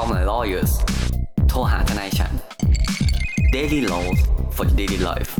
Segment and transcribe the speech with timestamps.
[0.00, 0.72] Call my lawyers
[1.48, 2.32] โทรหาทนายฉัน
[3.54, 4.18] Daily Laws
[4.56, 5.32] for daily life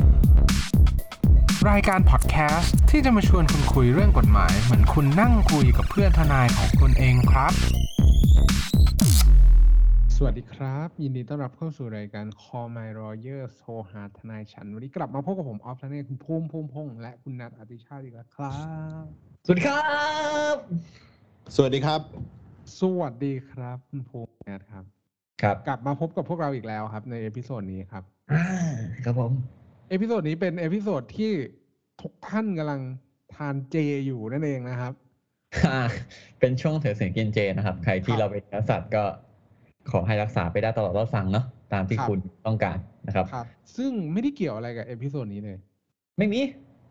[1.69, 7.53] รายการพอดแคสต์ที่จะมาชวนคุณคุยเรื่องกฎหมาย เหมือนคุณนั่งคุยกับเพื่อนทนายของคุณเองครับ
[10.15, 18.57] สวัสดีครับ ยินดีต้อนรับเข้าสู่รายการ Call My Lawyer โทรหาทนายฉัน วันนี้กลับมาพบกับผมออฟทนายคุณภูมิภูมิพงษ์และคุณนัทอติชาติอีกแล้วครั
[19.01, 19.03] บ
[19.45, 19.81] สวัสดีครั
[20.53, 20.55] บ
[21.55, 22.01] สวัสดีครับ
[22.79, 24.83] สวัสดีครับคุณภูมินัทครับ
[25.41, 28.45] ครับ กลับมาพบกับพวกเราอีกแล้วครับ ใน episode นี้ครับอ่า
[29.05, 29.31] ครับผม
[29.89, 31.31] episode นี้เป็น episode ที่
[32.01, 32.81] ทุกท่านกำลัง
[33.35, 33.75] ทานเจ
[34.05, 34.93] อยู่นั่นเองนะครับ
[35.67, 35.79] อ่า
[36.39, 39.03] เป็นช่วงถือศีลกินเจนะครับ ใครที่ครับเราเป็นนักสัตว์ก็
[39.91, 43.45] ขอให้รักษาไปได้ตลอดรอดฝั่งเนาะตามที่ครับคุณต้องการนะครับครับ
[43.77, 45.57] ซึ่งไม่ได้เกี่ยวอะไรกับ episode นี้เลย
[46.17, 46.41] ไม่มี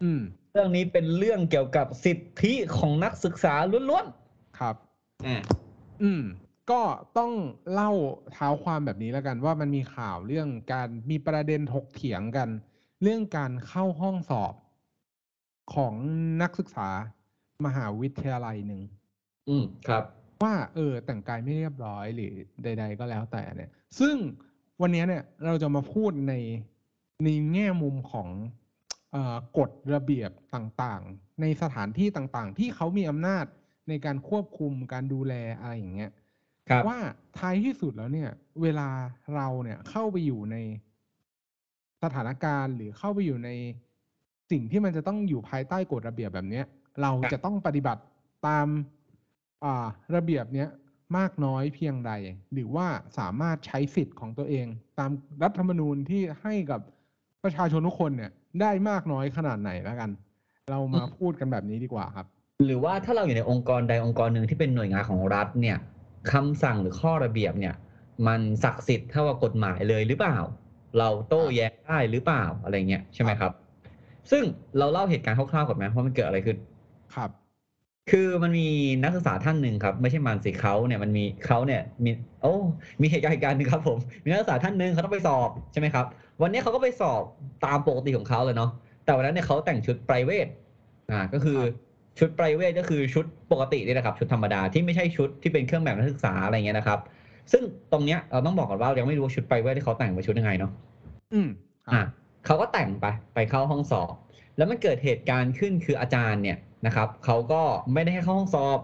[0.02, 0.20] อืม
[0.52, 3.54] เรื่องนี้เป็นเรื่องเกี่ยวกับสิทธิของนักศึกษา
[3.90, 4.06] ล้วน
[4.58, 5.36] ครับๆอ่า
[6.02, 6.22] อืม
[6.70, 6.82] ก็
[7.18, 7.32] ต้อง
[7.72, 7.90] เล่า
[8.32, 12.48] เท้าความแบบนี้แล้วกัน ว่ามันมีข่าวเรื่องการมีประเด็นถกเถียงกัน
[13.02, 14.54] เรื่องการเข้าห้องสอบ
[15.74, 15.94] ของ
[16.42, 16.88] นักศึกษา
[17.64, 18.82] มหาวิทยาลัยหนึ่ง
[19.48, 20.04] อืมครับ
[20.42, 22.32] ว่าเออแต่งกายไม่เรียบร้อยหรือ
[22.64, 24.16] ใด ๆ ก็แล้วแต่เนี่ย ซึ่ง
[24.80, 26.34] วันนี้เนี่ยเราจะมาพูดใน
[27.24, 28.28] ในแง่มุมของ
[29.12, 33.44] เออกฎระเบียบต่างๆ ในสถานที่ต่างๆ ที่เขามีอำนาจ
[33.88, 36.10] ในการควบคุมการดูแลอะไรอย่างเงี้ย
[36.68, 36.98] ครับว่า
[37.38, 38.30] ท้ายที่สุดแล้วเนี่ย
[38.62, 38.88] เวลา
[39.36, 40.56] เราเนี่ยเข้าไปอยู่ใน
[42.02, 43.50] สถานการณ์หรือเข้าไปอยู่ใน
[44.50, 46.64] สิ่งที่มันจะต้องอยู่ภายใต้กฎระเบียบแบบเนี้ย
[47.02, 48.02] เราครับจะต้องปฏิบัติ
[48.46, 48.66] ตาม
[49.64, 50.68] อ่าระเบียบเนี้ย
[51.18, 52.12] มากน้อยเพียงใด
[52.52, 52.86] หรือว่า
[53.18, 54.66] สามารถใช้สิทธิ์ของตัวเอง
[54.98, 55.10] ตาม
[55.42, 56.80] รัฐธรรมนูญที่ให้กับ
[57.44, 60.10] ประชาชนทุกคนเนี่ย ได้มากน้อยขนาดไหนแล้วกัน
[60.70, 62.26] เรามาพูดกันแบบนี้ดีกว่าครับ
[62.64, 65.76] หรือว่าถ้าเราอยู่ในองค์กรใดองค์กรหนึ่งที่เป็นหน่วยงานของรัฐเนี่ย
[66.32, 67.74] คำสั่งหรือข้อระเบียบเนี่ย
[68.26, 70.38] มันศักดิ์สิทธิ์เท่ากับกฎหมายเลยหรือเปล่า
[70.98, 73.52] เราโต้แย้งได้หรือเปล่าอะไรเงี้ยใช่ไหมครับ
[74.30, 74.42] ซึ่ง
[74.78, 76.56] เราเล่าเหตุการณ์คร่าวๆก่อนไหมว่ามันเกิดอะไรขึ้น
[77.14, 77.30] ครับ
[78.10, 78.68] คือมันมี
[79.02, 82.10] นักศึกษาท่านหนึ่งครับ ไม่ใช่มันสิเขาเนี่ยมันมีเขาเนี่ยมี
[82.42, 82.54] โอ้
[83.00, 86.06] มีเหตุการณ์เหตุการณ์หนึ่งครับ ผมมีนักศึกษาท่านหนึ่งเขาต้องไปสอบใช่ไหมครับ
[86.42, 87.22] วันนี้เขาก็ไปสอบ
[87.64, 88.70] ตามปกติของเขาเลยเนาะ
[89.04, 90.48] แต่วันนั้นเนี่ยเขาแต่งชุดไพรเวท
[91.10, 91.85] อ่าก็คือครับ
[92.18, 96.98] ชุดไพรเวทก็คือชุดปกตินี่แหละครับ ชุดธรรมดาที่ไม่ใช่ชุดที่เป็นเครื่องแบบนักศึกษาอะไรเงี้ยนะครับ
[97.52, 97.62] ซึ่ง
[97.92, 100.70] ตรงเนี้ยเราต้องบอกก่อนว่าเรายังไม่รู้ว่าชุดไพรเวทที่เขาแต่งเป็นชุดยังไงเนาะ
[101.32, 101.48] อืม
[101.86, 102.02] ครับอะ
[102.46, 104.12] เขาก็แต่งไปไปเข้าห้องสอบ
[104.56, 107.62] แล้วมันเกิดเหตุการณ์ขึ้นคืออาจารย์เนี่ยนะครับเขาก็
[107.92, 108.78] ไม่ได้ให้เข้าห้องสอบ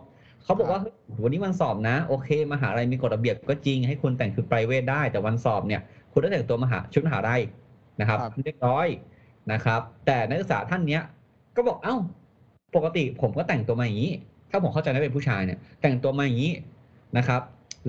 [0.44, 5.81] เขาบอกว่าเฮ้ยวันนี้วันสอบนะ โอเคมหาลัยมีกฎระเบียบก็จริงให้คุณแต่งชุดไพรเวทได้ แต่วันสอบเนี่ย
[6.12, 7.42] คุณต้องแต่งตัวมหาชุดมหาลัย
[8.00, 8.87] นะครับครับเรียบร้อย
[9.53, 11.03] นะครับ แต่นักศึกษาท่านเนี้ย
[11.56, 11.97] ก็บอกเอ้า
[12.75, 14.12] ปกติผมก็แต่งตัวมาอย่างนี้
[14.50, 16.53] ถ้าผมเข้าใจได้เป็นผู้ชายเนี่ย แต่งตัวมาอย่างนี้
[17.19, 17.43] นะครับ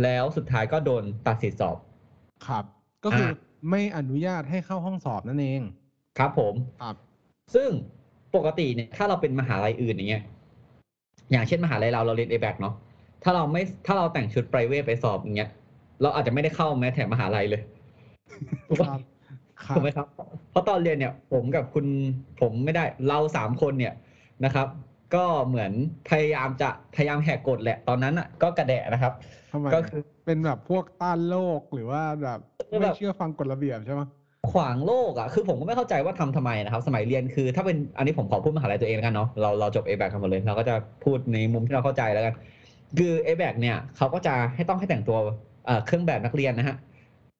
[0.03, 1.77] แล้วสุดท้ายก็โดนตัดสิทธิสอบ
[2.47, 2.63] ครับ
[3.03, 3.37] ก็คืออา
[3.69, 5.61] ไม่อนุญาตให้เข้าห้องสอบนั่นเอง
[6.17, 6.95] ครับผมครับ
[7.55, 7.69] ซึ่ง
[8.35, 10.23] ปกติเนี่ยถ้าเราเป็นมหาลัยอื่นอย่างเงี้ย
[11.31, 12.73] อย่างเช่นมหาลัยเราเราเรียน a b a c เนาะ
[13.23, 15.49] ถ้าเราไม่ถ้าเราแต่งชุดไพรเวทไปสอบอย่างเงี้ย
[16.01, 17.61] เราอาจจะไม่ได้เข้าแม้แต่มหาลัยเลย
[18.67, 18.99] ถูกคปะรับ
[19.63, 20.07] ครับถูกไหมครับ
[20.51, 21.85] เพราะตอนเรียนเนี่ย ผมกับคุณ
[22.41, 23.93] ผมไม่ได้เราสามคนเนี่ย
[24.45, 24.67] นะครับ
[25.15, 25.71] ก็เหมือน
[26.09, 29.13] พยายามจะพยายามแหกกฎแหละตอนนั้นอะ ก็กระแดะนะครับ
[29.51, 32.39] ทำไมก็คือเป็นแบบพวกต้านโลกหรือว่าแบบ
[32.69, 34.01] คือไม่แบบเชื่อฟังกฎระเบียบใช่ไหม
[34.51, 42.33] ขวางโลกอะคือผมก็ไม่เข้าใจว่าทำทำไมนะครับ สมัยเรียนคือ ถ้าเป็นอันนี้ผมขอพูดมหาลัยตัวเองแล้วกันเนาะเราเราจบ a b a c กันหมดเลยเราก็จะพูดในมุมที่เราเข้าใจแล้วกัน
[42.99, 45.17] คือ a b a c เนี่ยเขาก็จะให้ต้องให้แต่งตัว
[45.65, 46.75] เอ่อเครื่องแบบนักเรียนนะฮะ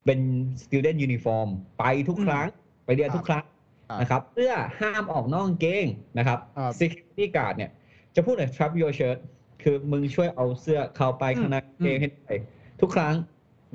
[0.05, 0.19] เป็น
[0.63, 1.47] student uniform
[1.79, 2.47] ไปทุกครั้ง
[2.85, 3.52] ไปเรียนทุกครั้งครับ
[4.01, 5.85] นะครับเพื่อห้ามออกนอกกางเกง
[6.17, 7.71] นะครับครับ security guard เนี่ย
[8.15, 9.17] จะพูดเลย strap your shirt
[9.63, 12.33] คือมึงช่วยเอาเสื้อเข้าไปข้างในกางเกงให้ได้
[12.81, 13.15] ทุกครั้ง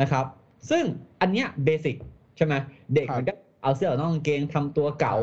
[0.00, 0.24] นะครับ
[0.70, 0.84] ซึ่ง
[1.20, 1.96] อันเนี้ยเบสิก
[2.36, 2.54] ใช่ไหม
[2.94, 5.16] เด็กครับมันก็เอาเสื้อออกนอกกางเกงทำตัวเก่า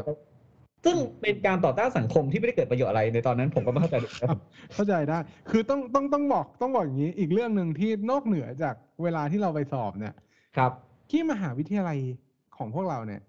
[0.85, 4.37] ซึ่งเป็นการต่อต้านสังคมที่ไม่ได้เกิดประโยชน์อะไรในตอนนั้นผมก็ไม่เข้าใจเลยครับ
[4.73, 5.17] เข้าใจได้
[5.49, 10.13] คือต้องต้องต้องบอกต้องบอกอย่างนี้ อีกเรื่องหนึ่งที่นอกเหนือจากเวลาที่เราไปสอบเนี่ย
[10.57, 10.71] ครับ
[11.11, 11.97] ที่มหาวิทยาลัย
[12.57, 13.21] ของพวกเราเนี่ย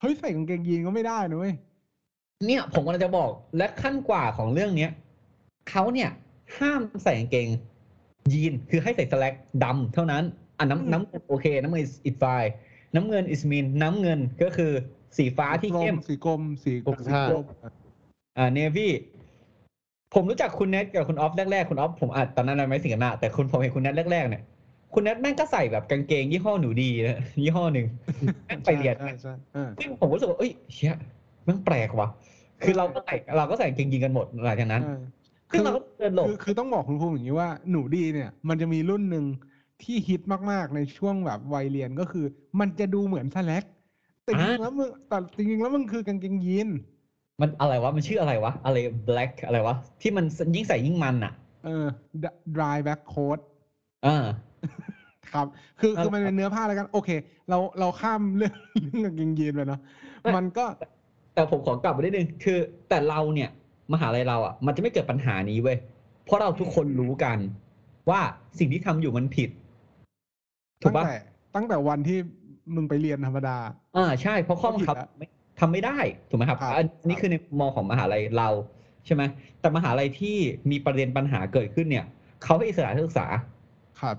[0.00, 1.54] เฮ้ยใส่กางเกงยีนก็ไม่ได้นะเว้ย
[2.46, 4.90] เนี่ยผมกำลังจะบอกและขั้นกว่าของเรื่องเนี้ย
[5.70, 6.10] เขาเนี่ย
[6.58, 7.48] ห้ามใส่กางเกง
[8.32, 10.22] ยีนคือให้ใส่สแลกดำเท่านั้น
[10.58, 12.50] อะอืมน้ำน้ำเงินโอเค น้ำเงิน is it fine
[12.94, 14.72] น้ำเงิน is mean น้ำเงินก็คือ
[15.16, 17.44] สีฟ้าที่เข้มสีกรมสีกรมกรมสีกรม
[18.36, 18.92] อ่าเนวี่
[20.14, 24.42] ผมรู้จักคุณเน็ตกับคุณออฟแรกๆ คุณออฟผมอาจตอนนั้นเราไม่สิงกันหน้าแต่คุณผมเห็นคุณเน็ตแรกๆเนี่ย
[24.94, 27.86] คุณเน็ตแม่งก็ใส่แบบกางเกงยี่ห้อหนูดีนะยี่ห้อหนึ่ง
[28.46, 30.94] แม่งไปเรียนใช่ใช่ใช่ซึ่งผมรู้สึกว่าเอ้ยเชี่ย
[31.44, 32.08] แม่งแปลกว่ะ
[32.62, 34.96] คือเราก็ใส่เราก็ใส่กางเกงยีนกันหมดหลังจากนั้นใช่
[35.50, 39.24] ซึ่งเราก็เดินหลบคือคือต้องบอกคุณภูมิอย่างนี้ว่าหนูดีเนี่ย มันจะมีรุ่นหนึ่ง
[39.82, 40.20] ที่ฮิต
[40.50, 42.24] มากๆในช่วงแบบวัยเรียนก็คือ
[42.60, 43.64] มันจะดูเหมือนสแลก
[44.24, 46.68] แต่จริงๆอ่าแล้วมึงแต่จริงๆแล้วมันคือกางเกงยีน
[47.40, 48.76] มันอะไรวะ มันชื่ออะไรวะ อะไร
[49.08, 50.24] black อะไรวะ ที่มัน
[50.54, 51.32] ยิ่งใส่ยิ่งมันอะ
[51.64, 51.86] เออ
[52.56, 53.38] dry back coat
[54.06, 54.24] อ่า
[55.34, 55.46] ครับ
[55.80, 57.10] คือเออคือมันเป็นเนื้อผ้าแล้วกัน โอเค
[57.50, 58.54] เราเราข้ามเรื่อง
[59.00, 59.80] เรื่องกางเกงยีนไปเนาะ
[60.20, 60.64] ไม่มันก็
[61.34, 62.58] แต่ผมขอกลับมานิดนึงคือ
[62.88, 63.50] แต่เราเนี่ย
[63.92, 65.78] มหาลัยเราอะ มันจะไม่เกิดปัญหานี้เว้ย
[66.24, 67.38] เพราะเราทุกคนรู้กัน
[68.10, 68.20] ว่า
[68.58, 69.50] สิ่งที่ทำอยู่มันผิด
[70.82, 71.16] ถูตั้กงปะแต่
[71.54, 72.18] ตั้งแต่วันที่
[72.74, 73.56] มึงไปเรียนธรรมดา
[73.96, 75.26] อ่าใช่ เพราะข้อบังคับก็ผิดละไม่
[75.60, 75.98] ทำไม่ได้
[76.28, 78.48] ถูกไหมครับครับอันนี้ครับคือในมองของมหาลัยเรา
[79.06, 79.22] ใช่ไหม
[79.60, 80.36] แต่มหาลัยที่
[80.70, 82.04] มีประเด็นปัญหาเกิดขึ้นเนี่ย
[82.44, 83.26] เขาให้อิสระนักศึกษา
[84.00, 84.16] ครับ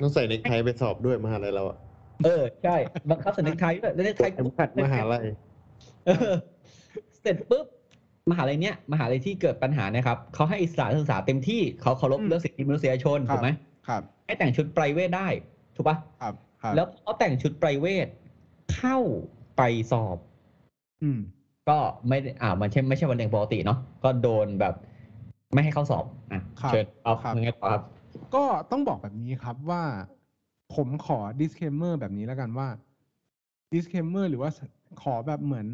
[0.00, 1.78] ต้องใส่เนคไทไปสอบด้วยมหาลัยเราอะ
[2.24, 2.76] เออใช่
[3.10, 5.24] บังคับสัญญาไทยด้วยแล้วในไทยเข็มขัดมหาลัย
[6.06, 6.34] เออ
[7.20, 7.66] เสร็จปุ๊บ
[8.30, 13.50] มหาลัยเนี้ยมหาลัยที่เกิดปัญหาเนะครับเขาให้อิสระนักศึกษาเต็มที่เขาเคารพอืมเรื่องสิทธิมนุษยชนครับถูกไหม
[13.88, 15.28] ครับ ให้แต่งชุดไพรเวทได้
[15.76, 18.06] ถูกปะครับ ครับ แล้วเขาแต่งชุดไพรเวท
[18.74, 18.98] เข้า
[19.56, 19.62] ไป
[19.92, 20.16] สอบ
[21.02, 21.18] อืม
[21.68, 21.78] ก็
[22.08, 24.74] ไม่ได้อ่ามันใช่ไม่ใช่วันเรียนปกติเนาะก็โดนแบบ
[25.54, 27.82] ไม่ให้เข้าสอบอะครับเชิญเอาครับยังไงต่อครับ
[28.34, 29.82] ก็ต้องบอกแบบนี้ครับว่า
[30.74, 32.68] ผมขอ disclaimer แบบนี้แล้วกันว่า
[33.72, 34.50] disclaimer หรือว่า
[35.02, 35.66] ขอแบบเหมือน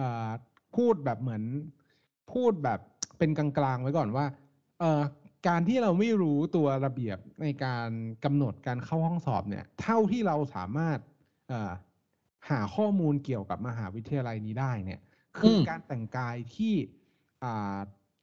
[0.00, 0.30] อ่า
[0.76, 1.42] พูดแบบเหมือน
[2.32, 2.80] พูดแบบ
[3.18, 4.26] เป็นกลางๆไว้ก่อนว่า
[4.80, 5.02] เอ่อ
[5.48, 7.90] การที่เราไม่รู้ตัวระเบียบในการ
[8.24, 10.98] กำหนดการเข้าห้องสอบเนี่ย เท่าที่เราสามารถ
[11.48, 11.72] เอ่อ
[12.50, 15.00] หาข้อมูลเกี่ยวกับมหาวิทยาลัยนี้ได้เนี่ย
[15.38, 16.74] คืออมการแต่งกายที่
[17.44, 17.78] อ่า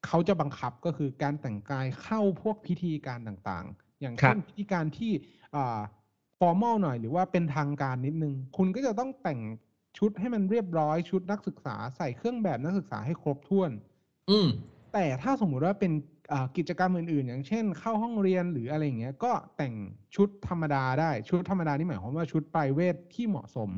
[0.05, 5.11] เขาจะบังคับก็คือการแต่งกายเข้าพวกพิธีการต่างๆ อย่างครัเช่บนพิธีการที่
[5.55, 5.79] อ่า
[6.39, 9.39] formal หน่อยหรือว่าเป็นทางการนิดนึง คุณก็จะต้องแต่ง
[9.97, 13.71] ชุดให้มันเรียบร้อยชุดนักศึกษาใส่เครื่องแบบนักศึกษาให้ครบถ้วน
[14.29, 14.49] อืม
[14.93, 15.91] แต่ถ้าสมมุติว่าเป็น
[16.31, 19.73] อ่ากิจกรรมอื่นๆ อย่างเช่น เข้าห้องเรียนหรืออะไรอย่างเงี้ย ก็แต่ง
[20.15, 23.69] ชุดธรรมดาได้ชุดธรรมดานี่หมายความว่าชุดปลายเวทที่เหมาะสม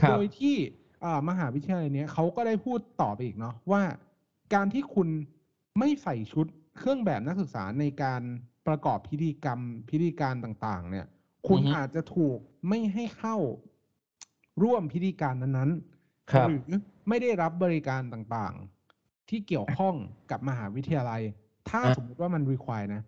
[0.00, 0.56] ครับโดยที่
[1.04, 3.82] อ่ามหาวิทยาลัยเนี้ยเขาก็ได้พูดต่อไปอีกเนาะว่า
[4.54, 5.08] การที่คุณ
[5.78, 8.22] ไม่ใส่ชุดเครื่องแบบนักศึกษาในการ
[8.66, 9.60] ประกอบพิธีกรรม
[9.90, 11.06] พิธีการต่าง ๆ เนี่ย
[11.48, 12.38] คุณอือฮึอาจจะถูก
[12.68, 13.36] ไม่ให้เข้า
[14.62, 16.58] ร่วมพิธีการนั้นๆครับหรือ
[17.08, 19.94] ไม่ได้รับบริการต่างๆ ที่เกี่ยวข้อง
[20.30, 21.22] กับมหาวิทยาลัย
[21.70, 23.02] ถ้าอะสมมติว่ามัน require นะ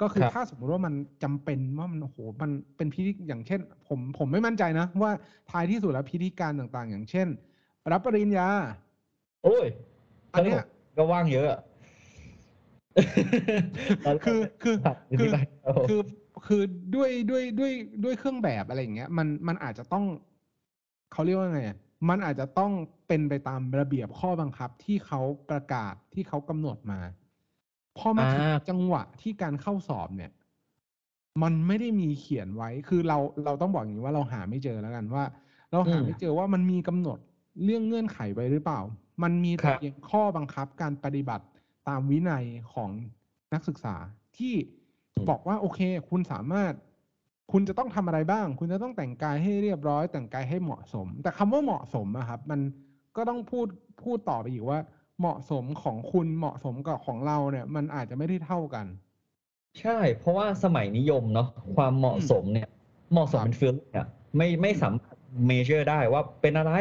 [0.00, 5.12] ก็คือครับถ้าสมมติว่ามันจำเป็นว่ามันโอ้โหมันเป็นพิธีอย่างเช่น ผมผมไม่มั่นใจนะ ว่า
[5.50, 7.28] ท้ายที่สุดแล้วพิธีการต่างๆ อย่างเช่น
[7.92, 8.48] รับปริญญา
[9.44, 9.66] โอ้ย
[10.34, 10.60] อันเนี้ย
[10.96, 11.60] ก็ว่างเยอะอะ
[14.24, 16.00] คือคือครับคืออธิบายครับผมคือ
[16.46, 16.62] คือ
[16.94, 17.72] ด้วยด้วยด้วย
[18.04, 20.04] ด้วยเครื่องแบบอะไรอย่างเงี้ย มันมันอาจจะต้อง
[21.12, 21.78] เขาเรียกว่าไงอะ
[22.08, 22.72] มันอาจจะต้อง
[23.08, 27.00] เป็นไปตามระเบียบข้อบังคับที่เขาประกาศที่เขากำหนดมา
[27.98, 30.30] พอมาถึงอ่าจังหวะที่การเข้าสอบเนี่ย
[31.42, 35.24] มันไม่ได้มีเขียนไว้ คือเราเราต้องบอกอย่างนี้ว่าเราหาไม่เจอแล้วกันว่า
[35.72, 37.18] เราหาไม่เจอว่ามันมีกำหนด
[37.64, 38.80] เรื่องเงื่อนไขไว้หรือเปล่า
[39.22, 41.44] มันมีแต่ครับเพียงข้อบังคับการปฏิบัติ
[41.88, 42.90] ตามวินัยของ
[43.54, 43.94] นักศึกษา
[44.36, 44.54] ที่
[45.28, 45.80] บอกว่าโอเค
[46.10, 46.72] คุณสามารถ
[47.52, 52.60] คุณจะต้องทำอะไรบ้าง คุณจะต้องแต่งกายให้เรียบร้อย แต่งกายให้เหมาะสม แต่คำว่าเหมาะสมอะครับ มัน
[53.16, 53.66] ก็ต้องพูด
[54.02, 54.78] พูดต่อไปอีกว่า
[55.20, 58.86] เหมาะสมของคุณเหมาะสมกับของเราเนี่ย มันอาจจะไม่ได้เท่ากัน
[59.80, 62.68] ใช่ เพราะว่าสมัยนิยมเนาะความเหมาะสมเนี่ย
[63.12, 64.06] เหมาะสมครับเป็น feel เนี่ย
[64.36, 65.16] ไม่ไม่สามารถ
[65.46, 66.72] measure ได้ว่าเป็นอะไร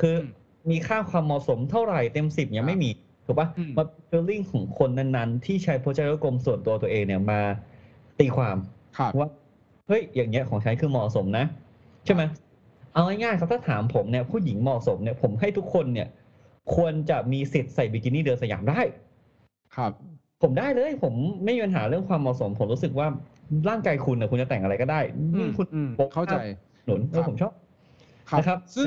[0.00, 2.90] คืออมมีค่าความเหมาะสมเท่าไหร่เต็มสิบยังไม่มี
[3.30, 7.40] ถูกปะอืมมัน feeling ของคนนั้นๆ ที่ใช้พจนานุกรมส่วนตัวตัวเองเนี่ยมา
[8.18, 8.56] ตีความ
[8.98, 9.28] ครับว่า
[9.88, 11.44] เฮ้ยอย่างเงี้ยของฉันคือเหมาะสมนะ
[12.04, 12.22] ใช่ไหม
[12.92, 16.08] เอาง่ายๆครับถ้าถามผมเนี่ยผู้หญิงเหมาะสมเนี่ยผมให้ทุกคนเนี่ย
[16.74, 18.80] ควรจะมีสิทธิ์ใส่บิกินี่เดินสยามได้
[19.76, 19.92] ครับ
[20.42, 23.06] ผมได้เลย ผมไม่มีปัญหาเรื่องความเหมาะสม ผมรู้สึกว่า
[23.68, 26.36] ร่างกายคุณนะคุณจะแต่งอะไรก็ได้อืยิ่มงคุณอืมโป๊ะเข้าใจ
[26.86, 27.52] หนุนเอครัอบผมชอบ
[28.38, 28.86] นะครับซึ่ง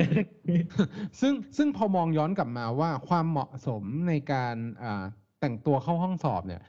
[1.20, 5.04] ซึ่งซึ่งพอมองย้อนกลับมาว่าความเหมาะสมในการอ่า
[5.40, 6.62] แต่งตัวเข้าห้องสอบเนี่ย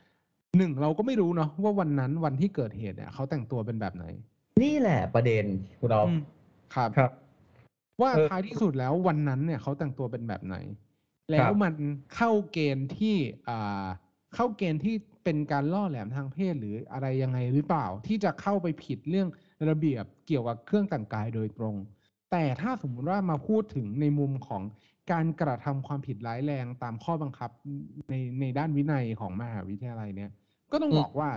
[0.58, 4.04] หนึ่งเราก็ไม่รู้เนาะว่าวันนั้นวันที่เกิดเหตุเนี่ยเขาแต่งตัวเป็นแบบไหน
[4.62, 5.44] นี่แหละประเด็น
[5.80, 6.20] คุณเราอืม
[6.74, 7.10] ครับครับ
[8.00, 10.56] ว่าเออท้ายที่สุดแล้ววันนั้นเนี่ยเขาแต่งตัวเป็นแบบไหน
[11.30, 11.74] คแล้รัวบมัน
[12.14, 13.16] เข้าเกณฑ์ที่
[13.48, 13.86] อ่า
[14.34, 19.28] เข้าเกณฑ์ที่เป็นการล่อแหลมทางเพศหรืออะไรยังไงหรือเปล่า ที่จะเข้าไปผิดเรื่อง
[19.68, 21.74] ระเบียบเกี่ยวกับเครื่องแต่งกายโดยตรง
[22.30, 24.62] แต่ถ้าสมมุติว่ามาพูดถึงในมุมของ
[25.12, 27.50] การกระทำความผิดร้ายแรงตามข้อบังคับ
[28.10, 30.30] ในในด้านวินัยของมหาวิทยาลัยเนี่ย
[30.72, 31.30] ก็ต้องอืมบอกว่า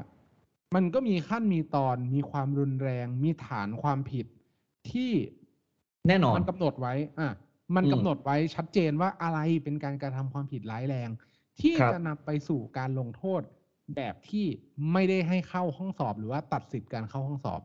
[0.75, 4.25] มันก็มีขั้นมีตอนมีความรุนแรง มีฐานความผิด
[4.91, 5.12] ที่
[6.08, 7.29] แน่นอนมันกำหนดไว้ อะ
[7.75, 11.10] มันอืมกำหนดไว้ชัดเจนว่าอะไรเป็นการกระทำความผิดร้ายแรง
[11.62, 13.41] ที่ครับจะนำไปสู่การลงโทษ
[13.96, 14.46] แบบที่
[14.94, 17.62] ไม่ได้ให้เข้าห้องสอบ หรือว่าตัดสิทธิ์การเข้าห้องสอบ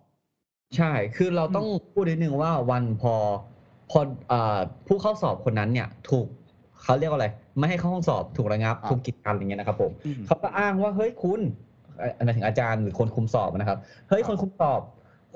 [0.76, 3.14] ใช่ คือเราต้องพูดนิดนึงว่าวันพอ
[3.90, 3.98] พอ
[4.28, 6.26] เอ่อผู้เข้าสอบคนนั้นเนี่ย ถูก
[6.82, 11.40] เขาเรียกว่าอะไร ไม่ให้เข้าห้องสอบถูกระงับครับถูกกีดกันอย่างเงี้ยนะครับผมอืม เขาก็อ้างว่าเฮ้ยคุณ
[11.98, 14.80] เอ่ออันนั้นถึงอาจารย์หรือคนคุมสอบนะครับ เฮ้ยครับคนคุมสอบ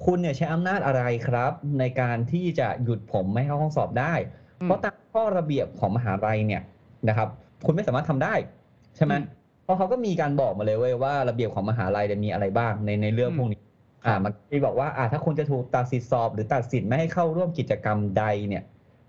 [0.04, 4.14] คุณเนี่ยใช้อำนาจอะไรครับ ในการที่จะหยุดผมไม่ให้เข้าห้องสอบได้
[4.64, 6.62] เพราะตามข้อระเบียบของมหาลัยเนี่ย
[7.08, 7.28] นะครับ
[7.66, 8.34] คุณไม่สามารถทำได้
[8.96, 9.24] ใช่ไหมอืม
[9.64, 13.60] เพราะเขาก็มีการบอกมาเลยเว้ยว่าระเบียบของมหาลัยเนี่ยมีอะไรบ้างในในเรื่องพวกนี้
[14.06, 18.62] อ่ามันมีบอกว่าอ่าถ้าคุณจะถูกตัดสิทธิสอบ หรือตัดสิทธิ์ไม่ให้เข้าร่วมกิจกรรมใดเนี่ย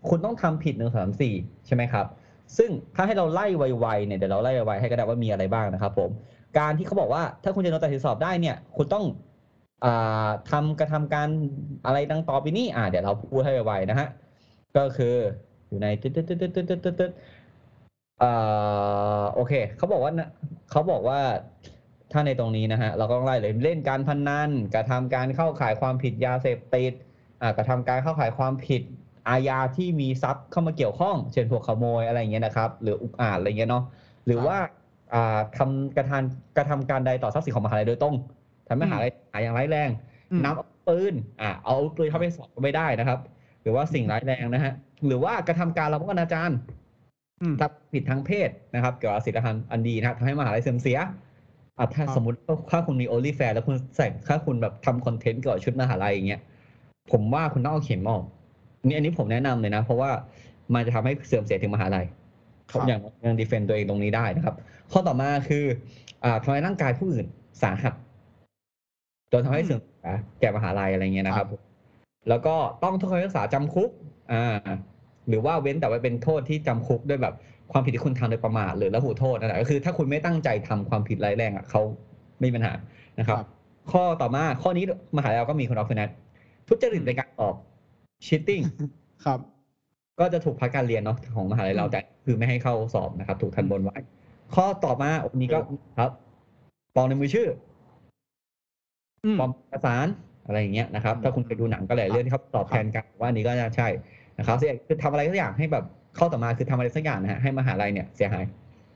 [0.10, 1.34] คุณต้องทำผิดหนึ่งสามสี่
[1.66, 2.06] ใช่ไหมครับ
[2.58, 6.10] ซึ่งถ้าให้เราไล่ไวๆเนี่ยเดี๋ยวเราไล่ไวๆให้ก็ได้ว่ามีอะไรบ้างนะครับ ผม
[6.58, 9.06] การที่เขาบอกว่าถ้าคุณจะโดนตัดสิทธิสอบได้เนี่ย คุณต้อง
[9.86, 11.30] อ่าทำกระทำการ
[11.86, 14.08] อะไรดังต่อไปนี้อ่าเดี๋ยวเราพูดให้ไวๆนะฮะ
[14.78, 15.16] ก็คือ
[15.68, 17.12] อยู่ในตึ๊ดตึ๊ดตึ๊ดตึ๊ดตึ๊ดตึ๊ดตึ๊ด
[18.24, 20.30] อ่าโอเคเขาบอกว่านะ
[20.72, 21.20] เขาบอกว่า
[22.12, 26.94] ถ้าในตรงนี้นะฮะเราก็ต้องไล่เลยเล่นการพนันกระทำการเข้าข่ายความผิดยาเสพติด
[27.42, 28.82] อ่ากระทำการเข้าข่ายความผิด
[29.30, 33.84] อาญาที่มีทรัพย์เข้ามาเกี่ยวข้อง เช่นพวกขโมยอะไรอย่างเงี้ยนะครับ หรืออุกอาจอะไรเงี้ยเนาะ
[34.26, 34.58] หรือว่า
[35.14, 38.16] อ่าทำกระทำกระทำการใดต่อทรัพย์สินของมหาลัยโดยตรง
[38.68, 39.90] ทำให้มหาลัยหายอย่างร้ายแรง
[40.32, 43.20] อืมนำเอาปืนอ่าเอาปืนเข้าไปสอบก็ไม่ได้นะครับ
[43.62, 44.74] หรือว่าสิ่งร้ายแรงนะฮะ
[45.08, 46.52] หรือว่ากระทำการละเมิดอนาจาร
[47.42, 50.98] อืมถ้าผิดทางเพศนะครับ เกี่ยวกับศีลธรรมอันดีนะครับทำให้มหาลัยเสื่อมเสีย
[51.80, 56.42] อะถ้าครับสมมติว่าถ้าคุณมีโอลิแฟนแล้วคุณใส่ถ้าคุณแบบทำคอนเทนต์เกี่ยวกับชุดมหาลัยอย่างเงี้ย
[57.12, 58.24] ผมว่าคุณต้องเอาเข็มออก
[58.86, 60.12] นี่อันนี้ผมแนะนำเลยนะ เพราะว่า
[60.74, 62.06] มันจะทำให้เสื่อมเสียถึงมหาลัย
[62.72, 64.56] ครับอย่างยังดีเฟนต์ตัวเองตรงนี้ได้นะครับ
[64.92, 65.66] ข้อต่อมาคือ
[66.24, 67.26] อ่าทำร้ายร่างกายผู้อื่น
[67.62, 67.94] สาหัส
[69.32, 71.48] จนทำให้เสื่อมเสียแก่มหาลัยอะไรเงี้ยนะครับ
[72.30, 73.90] แล้วก็ต้องโทษคำพิพากษาจำคุก
[74.32, 74.44] อ่า
[75.30, 77.34] หรือว่าเว้นแต่ว่าเป็นโทษที่จำคุกด้วยแบบ
[77.72, 81.82] ความผิดที่คุณทำโดยประมาทหรือละหูโทษนั่นแหละก็คือ ถ้าคุณไม่ตั้งใจทำความผิดร้ายแรงอะเขา
[82.40, 82.74] ไม่มีปัญหา
[83.20, 83.48] นะครับครับ
[83.92, 84.84] ข้อต่อมาข้อนี้
[85.18, 86.10] มหาลัยเราก็มีคุณออฟฟินัท
[86.68, 87.56] ทุจริตในการสอบ
[88.26, 88.64] cheating
[89.26, 89.40] ครับ
[90.20, 93.98] ก็จะถูกพักการเรียนเนาะของมหาลัยเราแต่คือไม่ให้เข้าสอบนะครับ ถูกทันบนไว้
[94.56, 95.60] ข้อต่อมาอันนี้ก็
[96.00, 96.12] ครับ
[96.96, 97.48] ปลอมในมือชื่อ
[99.26, 100.08] อืมปลอมเอกสาร
[100.46, 103.88] อะไรอย่างเงี้ยนะครับ ถ้าคุณเคยดูหนังก็หลายเรื่องที่เขาตอบแทนกันว่าอันนี้ก็น่าใช่
[104.38, 105.86] นะครับเสียคือทำอะไรสักอย่างให้แบบ
[106.20, 108.44] ข้อต่อมาคือทำอะไรสักอย่างนะฮะให้มหาลัยเนี่ยเสียหาย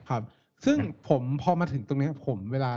[0.10, 0.24] ครับ
[0.66, 0.78] ซึ่ง
[1.10, 2.72] ผมพอมาถึงตรงเนี้ยผมเวลา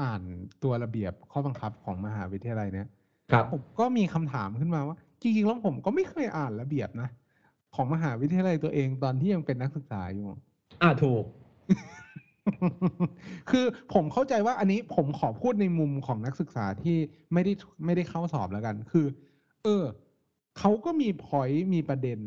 [0.00, 0.22] อ่าน
[0.62, 2.88] ตัวระเบียบข้อบังคับของมหาวิทยาลัยเนี้ย
[3.32, 7.08] ครับผมก็มีคำถามขึ้นมาว่า จริงๆแล้วผมก็ไม่เคยอ่านระเบียบนะ
[7.74, 10.26] ของมหาวิทยาลัยตัวเองตอนที่ยังเป็นนักศึกษาอยู่
[10.82, 11.24] อ่าถูก
[13.50, 16.96] คือผมเข้าใจว่าอันนี้ผมขอพูดในมุมของนักศึกษาที่
[17.32, 17.52] ไม่ได้
[17.84, 19.06] ไม่ได้เข้าสอบแล้วกัน คือ
[19.64, 19.84] เออ
[20.58, 22.18] เขาก็มีพอยต์มีประเด็น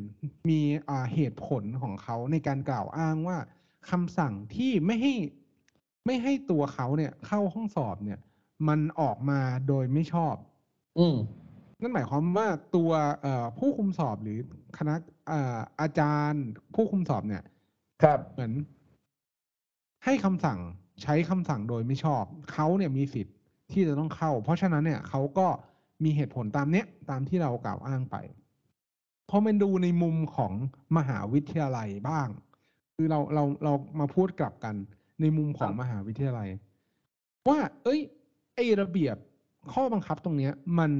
[0.49, 0.59] มี
[0.89, 3.37] อ่าเหตุผลของเขาในการกล่าวอ้างว่า
[3.89, 5.13] คำสั่งที่ไม่ให้
[6.05, 8.19] ไม่ให้ตัวเขาเนี่ยเข้าห้องสอบเนี่ย
[8.67, 10.35] มันออกมาโดยไม่ชอบ
[10.99, 11.17] อืม
[11.81, 14.39] นั่นหมายความว่าตัวเอ่อผู้คุมสอบหรือ
[14.77, 14.95] คณะ
[15.27, 16.43] เอ่ออาจารย์
[16.75, 17.43] ผู้คุมสอบเนี่ย
[18.03, 18.53] ครับเหมือน
[20.05, 20.59] ให้คำสั่ง
[21.03, 23.35] ใช้คำสั่งโดยไม่ชอบ เขาเนี่ยมีสิทธิ์
[23.71, 25.47] ที่จะต้องเข้า เพราะฉะนั้นเนี่ยเขาก็
[26.03, 28.17] มีเหตุผลตามเนี้ยตามที่เรากล่าวอ้างไป
[29.29, 30.53] พอมันดูในมุมของ
[30.97, 32.27] มหาวิทยาลัยบ้าง
[32.95, 34.75] คือเราเราเรามาพูดกลับกัน
[35.21, 36.49] ในมุมของมหาวิทยาลัย
[37.47, 38.01] ว่า เอ้ย
[38.55, 39.17] ไอระเบียบ
[39.73, 40.91] ข้อบังคับตรงเนี้ย มัน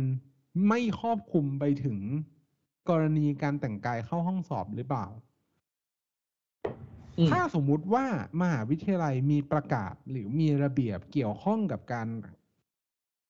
[0.68, 1.98] ไม่ครอบคลุมไปถึง
[2.90, 5.06] กรณีการแต่งกายเข้าห้องสอบหรือเปล่า
[7.18, 8.06] อืมถ้าสมมุติว่า
[8.42, 12.08] มหาวิทยาลัยมีประกาศหรือมีระเบียบเกี่ยวข้องกับการ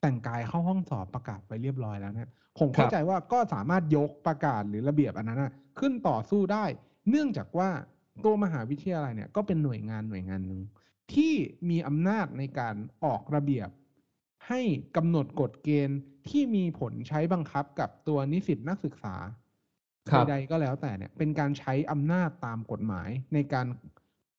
[0.02, 2.30] แต่งกายเข้าห้องสอบประกาศไปเรียบร้อยแล้วเนี่ย
[2.60, 6.66] ผมเข้าครับใจว่าก็สามารถยกประกาศหรือระเบียบอันนั้นนะขึ้นต่อสู้ได้
[7.10, 7.70] เนื่องจากว่า
[8.26, 10.62] ตัวมหาวิทยาลัยเนี่ยก็เป็นหน่วยงานหน่วยงานหนึ่ง
[11.14, 11.34] ที่
[11.70, 13.70] มีอำนาจในการออกระเบียบ
[14.48, 14.62] ให้
[14.98, 19.16] กำหนดกฎเกณฑ์ที่มีผลใช้บังคับกับตัวนิสิตนักศึกษา
[20.10, 23.68] ครับใดๆก็แล้วแต่เนี่ย เป็นการใช้อำนาจตามกฎหมายในการ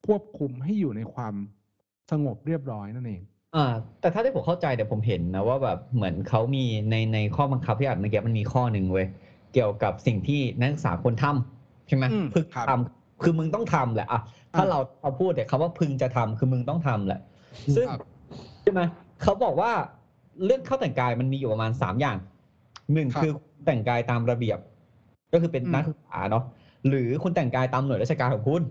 [0.06, 1.34] ควบคุมให้อยู่ในความ
[2.10, 3.22] สงบเรียบร้อยนั่นเอง
[3.56, 9.06] อ่าแต่ถ้าที่ผมเข้าใจเดี๋ยวผมเห็นนะว่าแบบเหมือนเขามีในในข้อบังคับที่อ่านเมื่อกี้มันมีข้อหนึ่งเว้ย
[9.52, 14.20] เกี่ยวกับสิ่งที่นักศึกษาควรทำใช่ไหมอืมพึงครับ ทำคือมึงต้องทำแหละอะ
[14.56, 17.20] ถ้าอ่าเราเอาพูดแต่คำว่าพึงจะทำคือมึงต้องทำแหละ
[17.76, 18.00] ซึ่งครับ
[18.62, 18.80] ใช่ไหม
[19.22, 19.70] เขาบอกว่า
[20.44, 22.16] เรื่องเข้าแต่งกายมันมีอยู่ประมาณสามอย่าง
[22.92, 23.32] หนึ่งครับคือ
[23.66, 24.58] แต่งกายตามระเบียบ
[25.32, 26.44] ก็คือเป็นอืม นักศึกษาเนาะ
[26.88, 28.62] หรือคุณแต่งกายตามหน่วยราชการของคุณ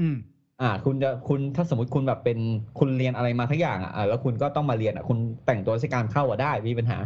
[0.00, 0.16] อืม
[0.62, 2.38] อ่า คุณจะคุณถ้าสมมติคุณแบบเป็น
[2.78, 6.98] คุณเรียนอะไรมาทั้งอย่างอะอ่าแล้วคุณก็ต้องมาเรียนอะคุณแต่งตัวราชการเข้าอะได้ไม่มีปัญหา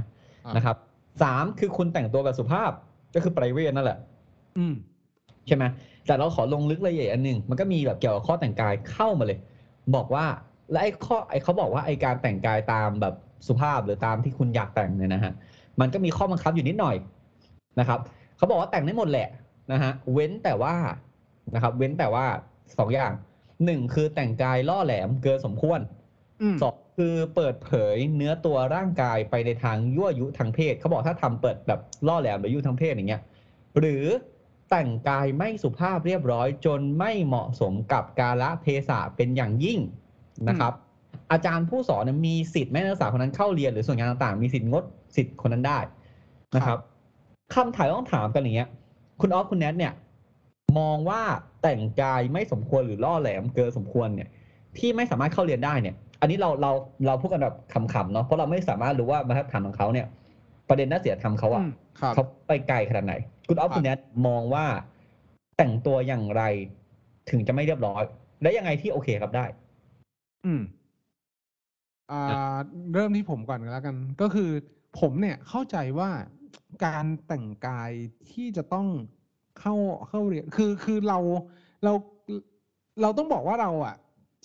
[0.44, 0.76] อ่านนะครับ
[1.22, 2.70] สามคือคุณแต่งตัวแบบสุภาพ
[3.14, 3.98] ก็คือ private นั่นแหละ
[4.58, 4.74] อืม
[5.46, 5.64] ใช่ไหม
[6.06, 9.38] แต่เราขอลงลึกรายละเอียดอันหนึ่งมันก็มีแบบเกี่ยวกับข้อแต่งกายเข้ามาเลย
[9.94, 10.24] บอกว่า
[10.70, 13.14] และไอ้ข้อไอ้เขาบอกว่าไอ้การแต่งกายตามแบบ
[13.46, 15.32] สุภาพหรือตามที่คุณอยากแต่งเนี่ยนะฮะ
[15.80, 16.96] มันก็มีข้อบังคับอยู่นิดหน่อย
[17.80, 18.00] นะครับ
[18.36, 19.28] เขาบอกว่าแต่งได้หมดแหละ
[19.72, 20.74] นะฮะเว้นแต่ว่า
[21.54, 22.24] นะครับ เว้นแต่ว่า
[22.78, 23.12] สองอย่าง
[23.64, 25.80] หนึ่งคือแต่งกายล่อแหลมเกินสมควร
[26.42, 33.22] อืมสองคือเปิดเผยเนื้อตัวร่างกายไปในทางยั่วยุทางเพศเขาบอกถ้าทำเปิดแบบล่อแหลมหรือยั่วทางเพศอย่างเงี้ย
[33.78, 34.04] หรือ
[34.70, 39.80] แต่งกายไม่สุภาพเรียบร้อยจนไม่เหมาะสมกับกาละเทศะเป็นอย่างยิ่ง
[40.48, 40.72] นะครับ
[41.32, 44.84] อาจารย์ผู้สอนเนี่ยมีสิทธิ์แม่นักศึกษาคนนั้นเข้าเรียนหรือส่วนงานต่างๆ มีสิทธิ์งด
[45.16, 45.78] สิทธิ์คนนั้นได้
[46.56, 46.78] นะครับ
[47.54, 48.68] คำถามต้องถามกันอย่างเงี้ย
[49.20, 49.92] คุณออฟคุณแนทเนี่ย
[50.78, 51.22] มองว่า
[51.62, 54.28] แต่งกายไม่สมควรหรือล่อแหลมเกินสมควรเนี่ย
[54.78, 56.72] ที่ไม่สามารถเข้าเรียนได้เนี่ย อันนี้เราเรา
[57.06, 60.06] เราพูดกันแบบขำๆเนาะเพราะเราไม่สามารถรู้ว่าบรรทัดฐานของเขาเนี่ย
[60.68, 63.14] ประเด็นน่าเสียธรรมเขาอะอืมครับเขาไปไกลขนาดไหน
[63.48, 64.66] คุณออฟครับคุณแนทมองว่า
[65.56, 66.42] แต่งตัวอย่างไร
[67.30, 68.02] ถึงจะไม่เรียบร้อย
[68.42, 69.44] และยังไงที่โอเคครับได้
[70.44, 70.62] อืม
[72.10, 72.56] อ่า
[72.94, 74.50] เริ่มที่ผมก่อนก็แล้วกัน ก็คือ
[75.00, 76.10] ผมเนี่ยเข้าใจว่า
[76.86, 77.90] การแต่งกาย
[78.30, 78.86] ที่จะต้อง
[79.58, 79.74] เข้า
[80.08, 81.18] เข้าเรียนคือคือเรา
[81.84, 81.92] เรา
[83.02, 83.94] เราต้องบอกว่าเราอะ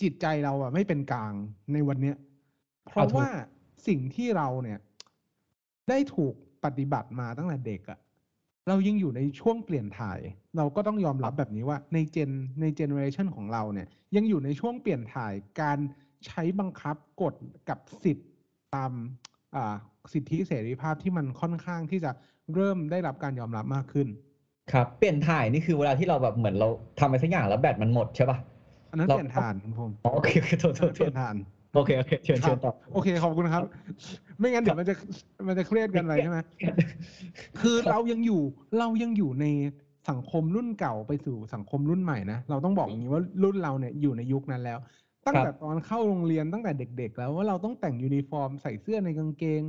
[0.02, 1.32] จิตใจเราอะไม่เป็นกลาง
[1.72, 2.16] ในวันเนี้ย
[2.86, 3.30] เพราะเอาถูกว่า
[3.88, 4.78] สิ่งที่เราเนี่ย
[5.88, 6.34] ได้ถูก
[6.64, 7.98] ปฏิบัติมาตั้งแต่เด็กอะ
[8.68, 10.20] เรายังอยู่ในช่วงเปลี่ยนถ่าย
[10.56, 13.86] เราก็ต้องยอมรับแบบนี้ว่าใน gen ใน generation ของเราเนี่ย
[14.16, 15.78] ยังอยู่ในช่วงเปลี่ยนถ่ายการ
[16.26, 17.34] ใช้บังคับกฎ
[17.68, 18.28] กับสิทธิ์
[18.74, 18.92] ตาม
[19.56, 19.74] อ่า
[20.12, 22.10] สิทธิเสรีภาพที่มันค่อนข้างที่จะ
[22.54, 24.08] เริ่มได้รับการยอมรับมากขึ้น
[24.72, 26.68] ครับเปลี่ยนถ่ายนี่คือเวลาที่เราแบบเหมือนเรา
[26.98, 28.38] ทำอะไรสักอย่างแล้วแบตมันหมดใช่ป่ะ
[28.90, 31.36] อันนั้นเราเปลี่ยนถ่านคุณภูมิอ๋อโอเคโอเคโทษโทษโทเปลี่ยนถ่าน
[31.74, 33.64] โอเคโอเคเชิญครับเชิญต่อ โอเคขอบคุณครับ
[34.38, 34.94] ไม่งั้นเดี๋ยวมันจะ
[35.48, 36.38] มันจะเครียดกันไปใช่ไหม
[37.60, 38.40] คือเรายังอยู่
[38.78, 39.46] เรายังอยู่ใน
[40.10, 44.78] สังคมรุ่นเก่าไปสู่สังคมรุ่นใหม่นะเราต้องบอกอย่างนี้ว่ารุ่นเราเนี่ยอยู่ในยุคนั้นแล้ว
[45.26, 49.62] ตั้งครับแต่ตอนเข้าโรงเรียนตั้งแต่เด็ก ๆ แล้วว่าเราต้องแต่งยูนิฟอร์มใส่เสื้อในกางเกง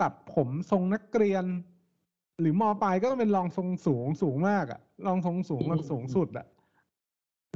[0.00, 1.44] ตัดผมทรงนักเรียน
[2.40, 6.46] หรือมปลายก็ต้องเป็นรองทรงสูงสูงมากอะรองทรงสูงแบบสูงสุดอะ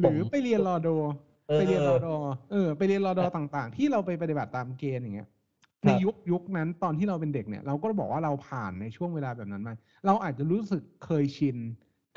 [0.01, 0.89] หรือไปเรียนรอโด
[1.49, 2.15] เออไปเรียนรอดอ
[2.53, 9.75] เออ ไปเรียนรอดอต่าง ๆ ที่เราไปปฏิบัติตามเกณฑ์อย่างเงี้ยครับในยุคยุคนั้นตอนที่เราเป็นเด็กเนี่ย เราก็บอกว่าเราผ่านในช่วงเวลาแบบนั้นมา
[10.07, 11.57] เราอาจจะรู้สึกเคยชิน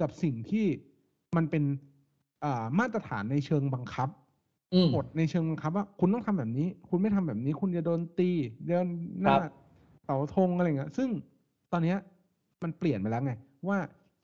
[0.01, 0.65] กับสิ่งที่
[1.36, 1.63] มันเป็น
[2.43, 4.10] อ่ามาตรฐานในเชิงบังคับ
[4.73, 8.30] อืมกฎในเชิงบังคับว่าคุณต้องทำแบบนี้ คุณไม่ทำแบบนี้ คุณจะโดนตี
[8.67, 8.88] เดิน
[9.21, 9.51] หน้าครับ
[10.04, 11.10] เสาธงอะไรเงี้ยซึ่ง
[11.71, 11.97] ตอนเนี้ย
[12.63, 13.33] มันเปลี่ยนไปแล้วไง
[13.67, 13.77] ว่า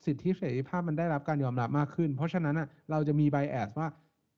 [0.04, 3.88] สิทธิเสรีภาพมันได้รับการยอมรับมากขึ้น เพราะฉะนั้นอะเราจะมี bias ว่า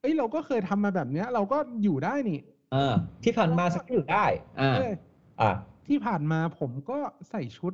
[0.01, 2.39] เอ้ยเราก็เคยทำมาแบบเนี้ย เราก็อยู่ได้นี่
[2.75, 4.25] อ่าที่ผ่านมาสักอยู่ได้
[4.59, 4.93] อ่าเอ้ย
[5.41, 5.51] อ่า
[5.87, 6.97] ที่ผ่านมาผมก็
[7.29, 7.73] ใส่ชุด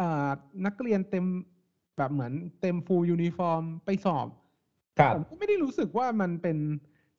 [0.00, 0.30] อ่า
[0.66, 1.24] นักเรียนเต็ม
[1.96, 4.26] แบบเหมือนเต็ม full uniform ไปสอบ
[4.98, 6.58] ครับผมก็ไม่ได้รู้สึกว่ามันเป็น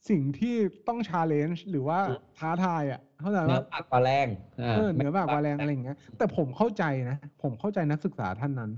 [0.10, 0.56] สิ่งที่
[0.88, 4.28] ต้อง challenge หรือว่าอืมท้าทายอะเข้าใจเนื้อว่าปากปลาแรง
[4.62, 8.72] อ่าเออเหนือบากกว่าแรงอะไรอย่างเงี้ย แต่ผมเข้าใจนะ ผมเข้าใจนักศึกษาท่านนั้น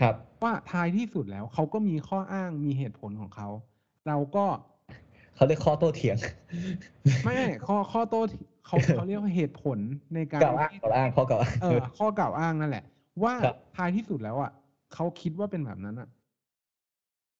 [0.00, 3.48] ครับ ว่าท้ายที่สุดแล้วเขาก็มีข้ออ้างมีเหตุผลของเขา
[4.08, 4.46] เราก็
[5.34, 6.16] เขาเรียกข้อโต้เถียง
[7.24, 9.78] ไม่ไม่ข้อข้อโต้ที่เขาเขาเรียกว่าเหตุผล
[10.14, 12.84] ในการกล่าวอ้างที่กล่าวอ้างข้อกล่าวอ้างเออข้อกล่าวอ้างนั่นแหละ
[13.22, 14.50] ว่าครับท้ายที่สุดแล้วอะ
[14.94, 16.08] เขาคิดว่าเป็นแบบนั้นอะ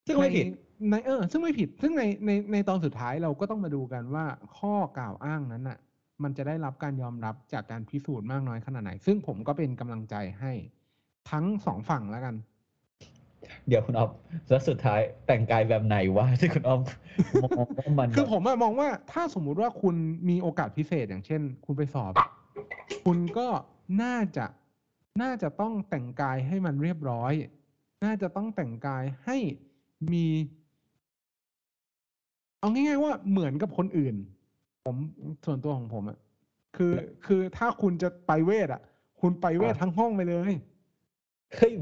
[0.07, 0.45] ซึ่งไม่ผิด
[0.91, 4.25] ในในเออ ซึ่งไม่ผิด ซึ่งในในในตอนสุดท้ายเราก็ต้องมาดูกันว่า
[4.59, 5.79] ข้อกล่าวอ้างนั้นอะ
[6.23, 10.53] มันจะได้รับการยอมรับจากการพิสูจน์มากน้อยขนาดไหน ซึ่งผมก็เป็นกำลังใจให้
[11.31, 12.35] ทั้งสองฝั่งแล้วกัน
[13.69, 14.11] เดี๋ยวคุณออฟ
[14.49, 16.81] แล้วสุดท้ายแต่งกายแบบไหนวะที่คุณออฟ
[17.43, 19.97] มองว่ามัน คือแบบผมอะมองว่าถ้าสมมุติว่าคุณ
[20.29, 22.13] มีโอกาสพิเศษอย่างเช่น คุณไปสอบ
[23.05, 23.49] คุณก็
[24.03, 24.47] น่าจะ
[25.23, 27.33] น่าจะต้องแต่งกายให้มันเรียบร้อย
[28.05, 29.37] น่าจะต้องแต่งกายให้
[30.13, 30.27] มี
[32.61, 34.15] เอาง่ายๆว่าเหมือนกับคนอื่น
[34.85, 34.97] ผม
[35.45, 36.19] ส่วนตัวของผมอะ
[36.77, 36.93] คือ
[37.27, 38.83] คือถ้าคุณจะไปเวทอะ
[39.21, 40.53] คุณไปเวททั้งห้องไปเลย
[41.55, 41.73] เฮ้ย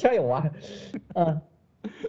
[0.00, 0.42] ใช่เหรอวะ
[1.16, 1.32] เออ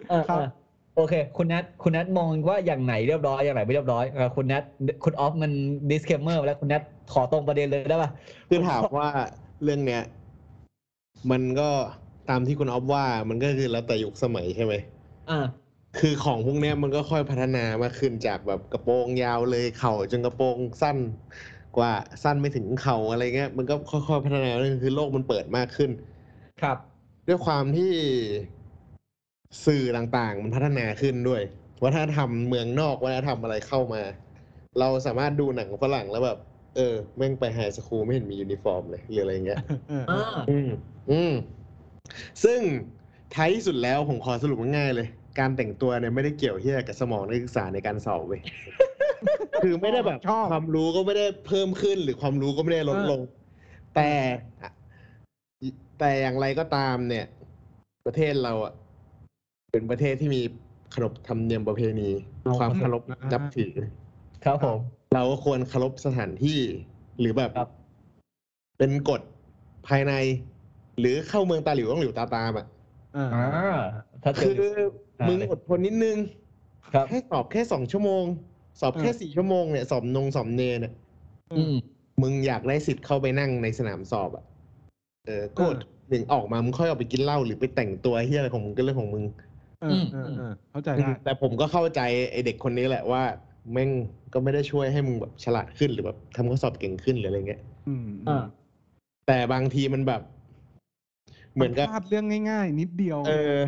[0.08, 0.48] เออครับเออ
[0.96, 4.62] โอเค คุณนัทคุณนัทมองว่าอย่างไหนเรียบร้อยอย่างไหนไม่เรียบร้อยเออคุณนัท
[5.04, 5.52] คุณออฟมัน
[5.90, 6.82] disclaimer ไปแล้วคุณนัท
[7.12, 8.10] ขอตรงประเด็นเลยได้ป่ะ
[8.48, 9.08] คือถามว่า
[9.62, 10.02] เรื่องเนี้ย
[11.30, 11.68] มันก็
[12.30, 14.74] ตามที่คุณออฟว่ามันก็คือแล้วแต่ยุคสมัยใช่ไหม
[15.30, 15.40] อ่า
[15.98, 20.98] คือของพวกเนี้ยมันก็ค่อยพัฒนามากขึ้นจากแบบกระโปรงยาวเลยเข่าจนกระโปรงสั้น
[21.76, 25.90] กว่าสั้นไม่ถึงเข่าอะไรเงี้ยมันก็ค่อยๆพัฒนาเรื่องคือโลกมันเปิดมากขึ้น
[26.62, 26.78] ครับ
[27.28, 27.92] ด้วยความที่
[29.66, 31.42] สื่อต่างๆ มันพัฒนาขึ้นด้วย
[31.84, 34.02] วัฒนธรรมเมืองนอกวัฒนธรรมอะไรเข้ามา
[34.78, 36.38] เราสามารถดูหนังฝรั่งแล้วแบบ
[36.76, 40.70] เออแม่งไป high school ไม่เห็นมียูนิฟอร์มเลยหรืออะไรเงี้ยเอออ่าอืม
[41.10, 41.32] อืม
[42.44, 42.60] ซึ่ง
[43.34, 48.40] ท้ายที่สุดแล้วผมขอสรุปง่ายๆเลย การแต่งตัวเนี่ยไม่ได้เกี่ยวที่กับสมองนักศึกษาในการสอบเว้ย
[49.62, 53.20] คือไม่ได้แบบชอบความรู้ก็ไม่ได้เพิ่มขึ้น หรือความรู้ก็ไม่ได้ลดลง
[53.94, 54.10] แต่
[55.98, 57.26] แต่อย่างไรก็ตามเนี่ย
[58.06, 58.72] ประเทศเราอะ
[59.72, 60.42] เป็นประเทศที่มี
[60.94, 62.10] ขนบธรรมเนียมประเพณี
[62.42, 63.72] เอาความเคารพนะนับถือ
[64.44, 64.78] ครับผม
[65.14, 66.60] เราก็ควรเคารพสถานที่
[67.20, 67.70] หรือแบบครับ
[68.78, 69.20] เป็นกฎ
[69.88, 70.12] ภายใน
[70.98, 72.66] หรือเข้าเมืองตาหลิวต้องหลิวตาตามอะ
[73.16, 73.80] อ่าอ่า
[74.22, 74.88] ถ้าเจคืออ่า
[75.28, 76.16] มึมึงอดทนนิดนึง
[76.94, 78.24] ครับแค่สอบแค่สองชั่วโมง
[78.80, 80.92] สอบแค่เออสี่ชั่วโมงเนี่ยสอบนงสอบเนเนี่ย
[81.52, 81.74] อืม
[82.22, 84.44] มึงอยากได้สิทธิ์เข้าไปนั่งในสนามสอบอะ
[85.26, 85.76] เออกด
[86.08, 89.24] หนึ่งออกมามึงค่อยออกไปกินเหล้าหรือไปแต่งตัวเฮียอะไรของมึงก็เรื่องของมึง
[89.82, 93.22] เออเออเออเข้าใจได้แต่ผมก็เข้าใจไอเด็กคนนี้แหละว่า
[93.72, 93.90] แม่ง
[94.32, 98.44] ก็ไม่ได้ช่วยให้มึงแบบฉลาดขึ้นหรือแบบทำข้อสอบเก่งขึ้นหรืออะไรเงี้ยอืมอ่า
[99.26, 100.22] แต่บางทีมันแบบ
[101.54, 103.58] เหมือนกับพลาดเรื่องง่าย ๆ นิดเดียว เออ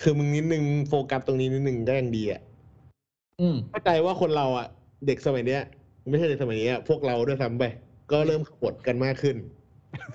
[0.00, 2.40] คือมึงนิดนึงโฟกัสตรงนี้นิดนึงก็ยังดีอะ
[3.40, 4.66] อืมเข้าใจว่าคนเราอะ
[5.06, 5.62] เด็กสมัยเนี้ย
[6.10, 7.64] ไม่ใช่เด็กสมัยนี้อะพวกเราด้วยซ้ำไป
[8.12, 9.36] ก็เริ่มขบฏกันมากขึ้น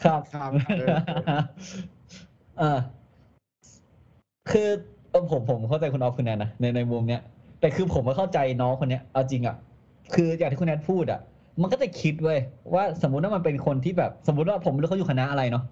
[0.04, 0.96] ครับครับเออ
[2.60, 2.80] เออ
[4.52, 4.70] คือ
[5.12, 7.22] เออผมผมเข้าใจคุณออฟคุณแนนนะในในมุมเนี้ย
[7.60, 9.56] แต่คือผมก็เข้าใจน้องคนเนี้ยเอาจริงอะ
[10.14, 11.20] คืออย่างที่คุณแนนพูดอะ
[11.62, 12.40] มันก็จะคิดเว้ย
[12.74, 15.64] ว่าสมมุติว่ามันเป็นคนที่แบบ สมมุติว่าผมไม่รู้เขาอยู่คณะอะไรเนาะ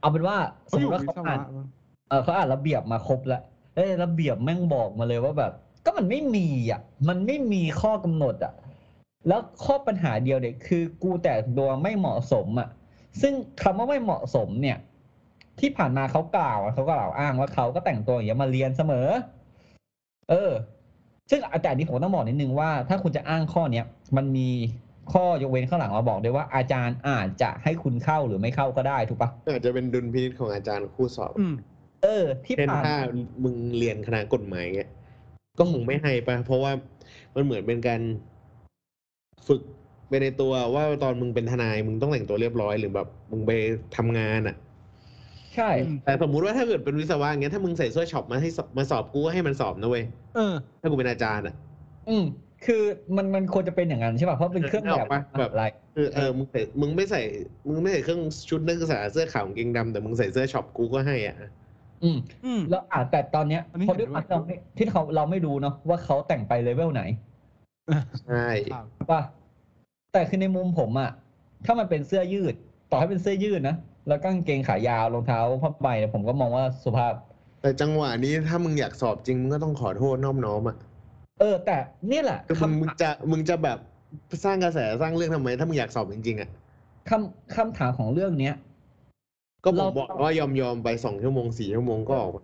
[0.00, 0.36] เอาเป็นว่า
[0.70, 1.66] สเขามอมยู่ติว่าวิเขาศอ่านวะมั้ง
[2.08, 3.42] เออเขาอ่านระเบียบมาครบแล้ว
[3.74, 5.52] เอ้ยระเบียบแม่งบอกมาเลยว่าแบบ
[5.84, 8.52] ก็มันไม่มีอะ มันไม่มีข้อกำหนดอะ
[9.28, 12.68] แล้วข้อปัญหาเดียวเนี่ยคือ กูแต่งตัวไม่เหมาะสมอะ
[13.20, 14.78] ซึ่งคำว่าไม่เหมาะสมเนี่ย
[15.60, 19.08] ที่ผ่านมาเขากล่าวอะเขาก็กล่าวอ้างว่าเขาก็แต่งตัวอย่างเงี้ยมาเรียนเสมอ
[20.30, 20.52] เออ
[21.30, 24.48] ซึ่งแต่อันนี้ผมต้องบอกนิดนึงว่า ถ้าคุณจะอ้างข้อเนี้ยมันมี
[25.12, 31.54] ข้อยกเว้นข้างหลังมาบอกด้วยว่าอาจารย์อาจจะให้คุณเข้าหรือไม่เข้าก็ได้ถูกปะอาจจะเป็นดุลพินิจของอาจารย์คู่สอบอืม
[32.02, 32.94] เออ ที่เช่นผ่านถ้า
[33.44, 34.90] มึงเรียนคณะกฎหมายเงี้ย
[35.58, 36.72] ก็คงไม่ให้ปะเพราะว่า
[37.34, 38.00] มันเหมือนเป็นการ
[39.48, 39.62] ฝึก
[40.08, 43.52] ไปในตัวว่าตอนมึงเป็นทนายมึงต้องแต่งตัวเรียบร้อยหรือแบบมึงไป
[43.96, 44.56] ทำงานอะ
[45.54, 50.04] ใช่อืมแต่สมมุติว่าถ้าเกิดเป็นวิศวะอย่างเงี้ยถ้ามึงใส่เสื้อช็อปมาให้สอบมาสอบกูก็ให้มันสอบนะเว้ย
[50.36, 51.54] เออ ถ้ากูเป็นอาจารย์อะ
[52.08, 52.24] อืม
[52.64, 52.82] คือ
[53.16, 57.20] มันมันควรจะเป็นอย่างนั้นใช่ป่ะเพราะเป็นเครื่องแบบนึกออกปะแบบ อะไรคือเออมึงใส่มึงไม่ใส่
[57.68, 61.36] มึงไม่ใส่เครื่องชุดนักศึกษาเสื้อขาวกางเกงดำแต่มึงใส่เสื้อช็อปกูก็ให้อะ
[62.04, 67.02] อืมอืม แล้วอ่าแต่ตอนเนี้ยอันนี้เพราะด้วยความเห็นด้วยที่เราไม่ที่เขาเราไม่รู้เนาะว่าเขาแต่งไปเลเวลไหน
[68.24, 69.20] ใช่ ครับ ป่ะ
[70.12, 71.10] แต่คือในมุมผมอะ
[71.64, 72.54] ถ้ามันเป็นเสื้อยืด
[72.90, 73.76] ต่อให้เป็นเสื้อยืดนะ
[74.08, 77.14] แล้วก็กางเกงขายาวรองเท้าผ้าใบเนี่ยผมก็มองว่าสุภาพ
[77.62, 80.76] แต่จังหวะนี้ถ้ามึงอยากสอบจริง มึงก็ต้องขอโทษน้อมน้อมอะ
[81.40, 81.76] เออ แต่
[82.08, 83.78] เนี่ยแหละคือมึงคำมึงจะมึงจะแบบ
[84.44, 86.48] สร้างกระแสสร้างเรื่องทำไม ถ้ามึงอยากสอบจริงๆอะ
[87.08, 88.54] คำคำถามของเรื่องเนี้ย
[89.64, 92.42] ก็ผเรามบอกว่ายอมยอมไปสองชั่วโมงสี่ชั่วโมงก็ออกมา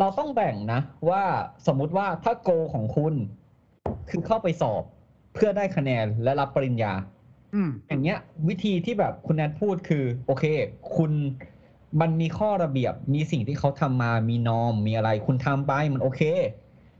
[0.00, 1.22] เราต้องแบ่งนะว่า
[1.66, 3.14] สมมุติว่าถ้าโกของคุณ
[4.10, 4.82] คือเข้าไปสอบ
[5.34, 6.92] เพื่อได้คะแนนและรับปริญญา
[7.54, 10.44] อืมอย่างเงี้ย วิธีที่แบบคุณแนทพูดคือ โอเค
[10.96, 11.12] คุณ
[12.00, 16.22] มันมีข้อระเบียบมีสิ่งที่เขาทำมามีนอมมีอะไร คุณทำไปมันโอเค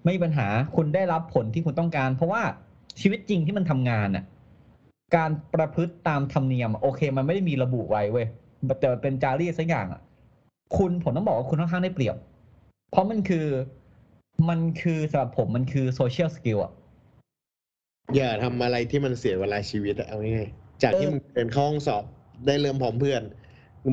[0.04, 2.42] ไม่มีปัญหาคุณได้รับผลที่คุณต้องการ เพราะว่า
[3.00, 4.24] ชีวิตจริงที่มันทำงานน่ะ
[5.16, 8.26] การประพฤติตามธรรมเนียมอะโอเค มันไม่ได้มีระบุไว้เว้ย
[8.78, 10.00] แต่มันเป็นจารีตสักอย่างอะ
[10.76, 12.16] คุณผมต้องบอกว่าคุณค่อนข้างได้เปรียบ
[12.90, 13.46] เพราะมันคือ
[14.48, 16.72] มันคือสำหรับผมมันคือ social skill อะ
[18.16, 22.04] อย่าทำอะไรที่มันเสียเวลาชีวิตอะเอาง่ายๆจากที่เออมึงเดินเข้าห้องสอบ
[22.46, 23.22] ได้เริ่มพร้อมเพื่อน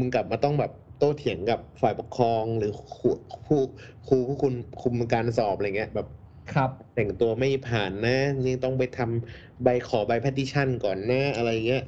[0.02, 3.10] มึงกลับมาต้องแบบโต้เถียงกับฝ่ายปกครองหรือครู
[3.46, 3.60] ผู้
[4.08, 6.08] ครูผู้คุณคุมการสอบอะไรเงี้ย แบบ
[6.54, 11.84] ครับ แต่งตัวไม่ผ่านนะนี่ต้องไปทำใบขอใบ petition ก่อนนะอะไรเงี้ย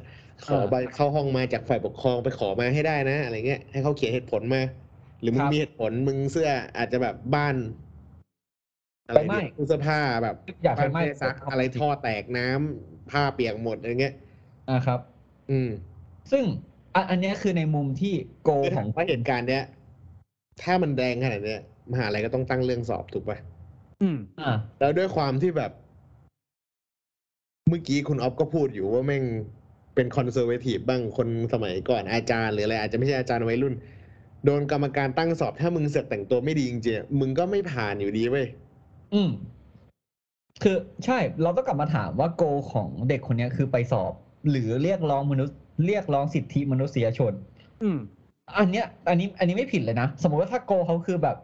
[0.45, 4.61] ขอใบเข้าห้องมาจากฝ่ายปกครองไปขอมาให้ได้นะ อะไรเงี้ยให้เขาเขียนเหตุผลมา
[5.21, 7.55] หรือมึคงรับมีเหตุผลมึงเสื้ออาจจะแบบบ้าน
[9.07, 14.13] อะไรไฟไหม้เนี่ยตู้เสื้อผ้าแบบอยากไฟบ้านไหม้ไม่ได้ซักอะไรท่อแตกน้ำผ้าเปียกหมดอะไรเงี้ย
[14.69, 14.99] อ่าครับ
[15.51, 15.69] อืม
[16.31, 16.43] ซึ่ง
[16.95, 19.63] อันอันเนี้ยคือในมุมที่โกคือขถาองมว่าเหตุการณ์เนี้ย
[20.61, 23.37] ถ้ามันแรงขนาดเนี้ยมหาลัยก็ต้องตั้งเรื่องสอบถูกป่ะ
[24.01, 25.71] อืม อ่า แล้วด้วยความที่แบบ
[27.69, 29.23] เมื่อกี้คุณออฟก็พูดอยู่ว่าแม่ง
[29.99, 33.73] เป็นคอนเซอร์เวทีฟบ้างคนสมัยก่อนอาจารย์หรืออะไรอาจจะไม่ใช่อาจารย์วัยรุ่น
[34.45, 38.45] โดนกรรมการตั้งสอบถ้ามึงเสือกแต่งตัวไม่ดีจริงๆมึงก็ไม่ผ่านอยู่ดีเว้ย
[39.13, 39.29] อืม
[40.63, 44.13] คือใช่ เราต้องกลับมาถามว่าโกของเด็กคนเนี้ยคือไปสอบ
[44.49, 47.33] หรือเรียกร้องมนุษย์ เรียกร้องสิทธิมนุษยชน
[47.81, 47.97] อืม
[48.57, 51.37] อันเนี้ย อันนี้ อันนี้ไม่ผิดเลยนะ สมมติว่าถ้าโกเขาคือแบบ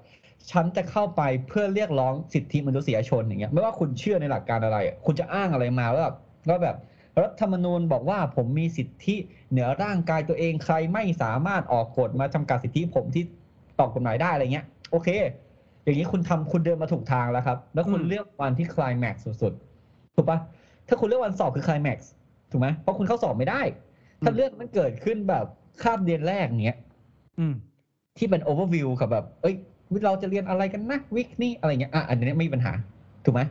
[0.51, 6.15] ฉันจะเข้าไปเพื่อเรียกร้องสิทธิมนุษยชนอย่างเงี้ย ไม่ว่าคุณเชื่อในหลักการอะไรอะคุณจะอ้างอะไรมาว่าแบบ
[6.49, 6.77] ว่าแบบ
[7.21, 9.15] รัฐธรรมนูญบอกว่าผมมีสิทธิ
[9.49, 13.23] เหนือร่างกายตัวเองใครไม่สามารถออกกฎมาจำกัดสิทธิผมที่
[13.79, 15.07] ต่อกฎหมายได้อะไรเงี้ย โอเค
[15.83, 20.39] อย่างนี้คุณทำคุณเดินมาถูกทางแล้วครับ แล้วคุณอืมเลือกวันที่คลายแม็กซ์สุดๆถูกปะ
[20.87, 22.11] ถ้าคุณเลือกวันสอบคือคลายแม็กซ์
[22.51, 23.61] ถูกไหมเพราะคุณเข้าสอบไม่ได้
[24.23, 25.45] ถ้าเรื่องมันเกิดขึ้นแบบ
[25.81, 26.77] คาบเรียนแรกเนี้ย
[27.39, 27.53] อืม
[28.17, 29.55] ที่เป็นโอเวอร์วิวกับแบบ เอ้ย
[30.05, 32.73] เราจะเรียนอะไรกันนะ week นี้อะไรเงี้ยอะอันนี้ไม่มีปัญหา
[33.25, 33.41] ถูกไหม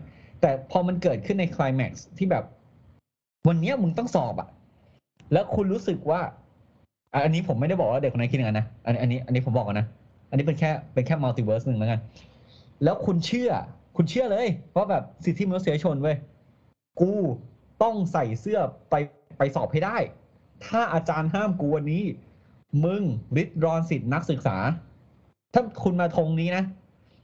[0.40, 2.44] แต่พอมันเกิดขึ้นในคล i แม็กซ์ที่แบบ
[3.48, 4.48] วันเนี้ยมึงต้องสอบอะ
[5.32, 6.20] แล้วคุณรู้สึกว่า
[7.14, 9.86] อันนี้ผมไม่ได้บอกว่าเด็กคนนั้นคิดอย่างนั้นนะอันอันนี้ อันนี้ผมบอกก่อนนะ
[10.30, 12.00] อันนี้เป็นแค่เป็นแค่ multiverse หนึ่งแล้วกัน
[12.84, 13.50] แล้วคุณเชื่อ
[13.96, 16.16] คุณเชื่อเลยว่าแบบสิทธิมนุษยชนเว้ย
[17.00, 17.12] กู
[17.82, 18.58] ต้องใส่เสื้อ
[18.90, 18.94] ไป
[19.38, 19.96] ไปสอบให้ได้
[20.66, 22.02] ถ้าอาจารย์ห้ามกูวันนี้
[22.84, 23.02] มึง
[23.36, 24.56] ริดรอนสิทธินักศึกษา
[25.54, 26.64] ถ้าคุณมาทรงนี้นะ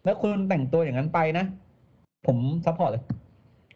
[0.04, 1.44] แล้วคุณแต่งตัวอย่างนั้นไปนะ
[2.26, 3.02] ผม support เลย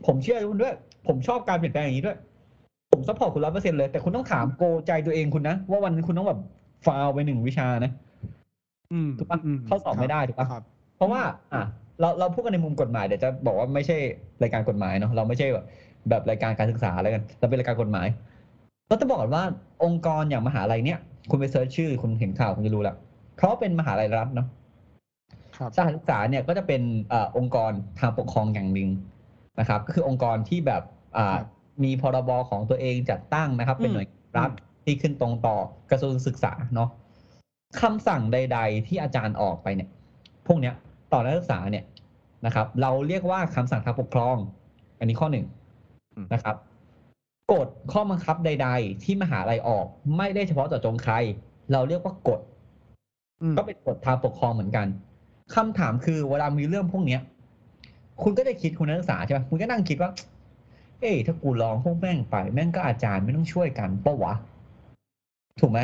[0.06, 0.74] ผมเชื่อคุณด้วย
[1.06, 2.18] ผมชอบการเปลี่ยนแปลงอย่างนี้ด้วย
[2.94, 6.40] ผม support คุณร้อยเปอร์เซ็นต์เลยแต่คุณต้องถามโกใจตัวเองคุณนะ ว่าวันนั้นคุณต้องแบบ
[6.86, 7.92] ฟาวไปหนึ่งวิชานะ
[8.92, 10.62] อืมถูกปะอืมเข้าสอบไม่ได้ถูกปะครับ
[10.96, 11.20] เพราะว่า
[11.52, 11.62] อะ
[12.00, 13.96] เราเราพูดกันในมุมกฎหมายเดี๋ยวจะบอกว่าไม่ใช่
[14.42, 15.64] รายการกฎหมายเนาะเราไม่ใช่แบบ
[16.10, 18.06] แบบรายการการศึกษาอะไรกันเราเป็นรายการกฎหมาย
[18.88, 19.44] เราจะบอกก่อนว่า
[19.84, 20.98] องค์กรอย่างมหาลัยเนี่ย
[21.30, 22.96] คุณไปเซิร์ชชื่อคุณเห็นข่าวคุณจะรู้แล้ว
[23.36, 24.46] เพราะเป็นมหาลัยรัฐเนาะ
[25.56, 28.88] ครับสถานศึกษาเนี่ยก็จะเป็นเออองค์กรทางปกครองอย่างหนึ่ง
[29.60, 30.82] นะครับ ก็คือองค์กรที่แบบ
[31.16, 31.48] อ่าครับ
[31.82, 34.06] มีพรบของตัวเองจัดตั้งนะครับ เป็นอืมหน่วย
[34.38, 35.56] รัฐอืมที่ขึ้นตรงต่อ
[35.90, 36.88] กระทรวงศึกษาเนาะ
[37.80, 39.88] คำสั่งใด ๆ ที่อาจารย์ออกไปเนี่ย
[40.46, 40.74] พวกเนี้ย
[41.12, 41.84] ต่อนักศึกษาเนี่ย
[42.46, 44.36] นะครับ เราเรียกว่าคำสั่งทางปกครอง
[44.98, 45.46] อันนี้ข้อหนึ่ง
[46.14, 46.56] อืมนะครับ
[47.52, 51.14] กฎข้อบังคับใด ๆ ที่มหาลัยออก ไม่ได้เฉพาะเจาะจงใคร
[51.72, 52.40] เราเรียกว่ากฎ
[53.42, 54.86] อืมก็เป็นกฎทางปกครองเหมือนกัน
[55.54, 57.20] คำถามคือเวลามีเรื่องพวกเนี้ย
[58.22, 60.10] คุณก็จะคิดคุณนักศึกษาใช่ไหมคุณก็นั่งคิดว่า
[61.00, 64.34] เอ้ยถ้ากูลองพวกแม่งไป แม่งก็อาจารย์ไม่ต้องช่วยกันปะวะ
[65.60, 65.80] ถูกไหม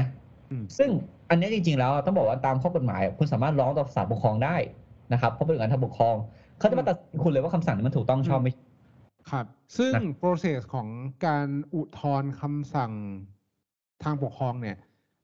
[0.50, 0.90] อืมซึ่ง
[1.30, 4.56] อันเนี้ยจริง ๆ แล้วต้องบอกว่าตามข้อกฎหมาย คุณสามารถร้องต่อศาลปกครองได้
[5.12, 6.16] นะครับเพราะเป็นการทางปกครอง
[6.58, 8.52] เขาจะมาตัดสินคุณเลยว่าคำสั่งนี้มันถูกต้องชอบไม่
[9.30, 9.46] ครับ
[9.76, 10.88] ซึ่งนะ process ของ
[11.26, 12.92] การอุทธรณ์คำสั่ง
[14.02, 14.76] ทางปกครองเนี่ย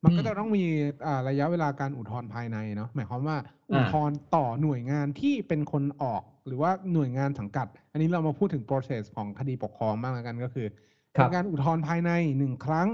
[0.07, 0.65] มันก็อืมจะต้องมี
[1.07, 3.37] อ่าระยะเวลาการอุทธรณ์ภายในเนาะหมายความว่า
[3.73, 10.67] อ่าอุทธรณ์ต่อหน่วยงานที่เป็นคนออก หรือว่าหน่วยงานสังกัด อันนี้เรามาพูดถึง process ของคดีปกครองบ้างแล้วกันก็คือ
[11.17, 12.89] ครัเป็บนการอุทธรณ์ภายในหนึ่งครั้ง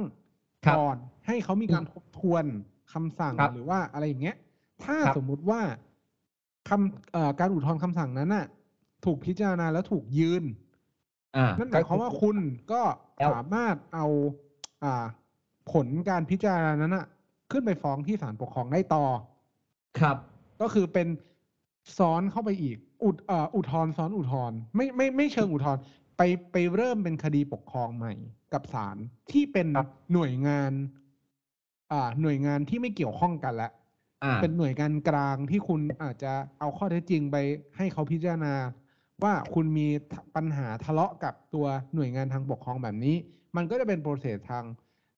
[0.65, 0.97] ครับก่อน
[1.27, 2.45] ให้เขามีการทบทวน
[2.93, 4.37] คำสั่งครับหรือว่าอะไรอย่างเงี้ย
[4.85, 5.61] ถ้าครับสมมุติว่า
[6.69, 8.47] คำเอ่อการอุทธรณ์คำสั่งนั้นน่ะ
[9.05, 10.45] ถูกพิจารณาแล้วถูกยืน
[11.37, 12.37] อ่านั่นหมายความว่าคุณ
[12.73, 12.83] ก็
[13.19, 14.07] แล้วสามารถเอา
[14.85, 15.05] อ่า
[15.71, 17.07] ผลการพิจารณานั้นน่ะ
[17.51, 19.05] ขึ้นไปฟ้องที่ศาลปกครองได้ต่อ
[19.99, 20.17] ครับ
[20.61, 21.09] ก็คือเป็น
[21.99, 25.83] ซ้อนเข้าไปอีก อุดเอ่ออุทธรณ์ซ้อนอุทธรณ์ไม่ไม่ไม่เชิงอุทธรณ์
[26.17, 26.23] ไป
[26.53, 28.13] ไปเริ่มเป็นคดีปกครองใหม่
[28.53, 28.97] กับศาล
[29.33, 30.73] ที่เป็นครับหน่วยงาน
[31.93, 33.71] อ่า หน่วยงานที่ไม่เกี่ยวข้องกันละ
[34.25, 37.37] อ่า เป็นหน่วยงานกลางที่คุณอาจจะเอาข้อเท็จจริงไป
[37.77, 38.55] ให้เขาพิจารณา
[39.23, 39.89] ว่าคุณมี
[40.37, 43.17] ปัญหาทะเลาะกับตัวหน่วยงานทางปกครองแบบนี้
[43.57, 44.65] มันก็จะเป็นโปรเซสทาง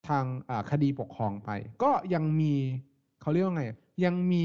[0.08, 1.50] ทางอ่าคดีปกครองไป
[1.82, 2.54] ก็ยังมี
[3.20, 3.64] เขาเรียกว่าไง
[4.04, 4.44] ยังมี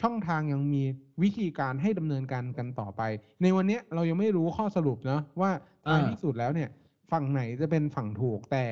[0.00, 0.82] ช่องทางยังมี
[1.22, 3.02] วิธีการให้ดำเนินการกันต่อไป
[3.42, 5.50] ในวันเนี้ยเรายังไม่รู้ข้อสรุปเนาะว่า
[5.90, 6.68] ท้ายอ่าที่สุดแล้วเนี่ย
[7.10, 8.64] ฝั่งไหนจะเป็นฝั่งถูกแต่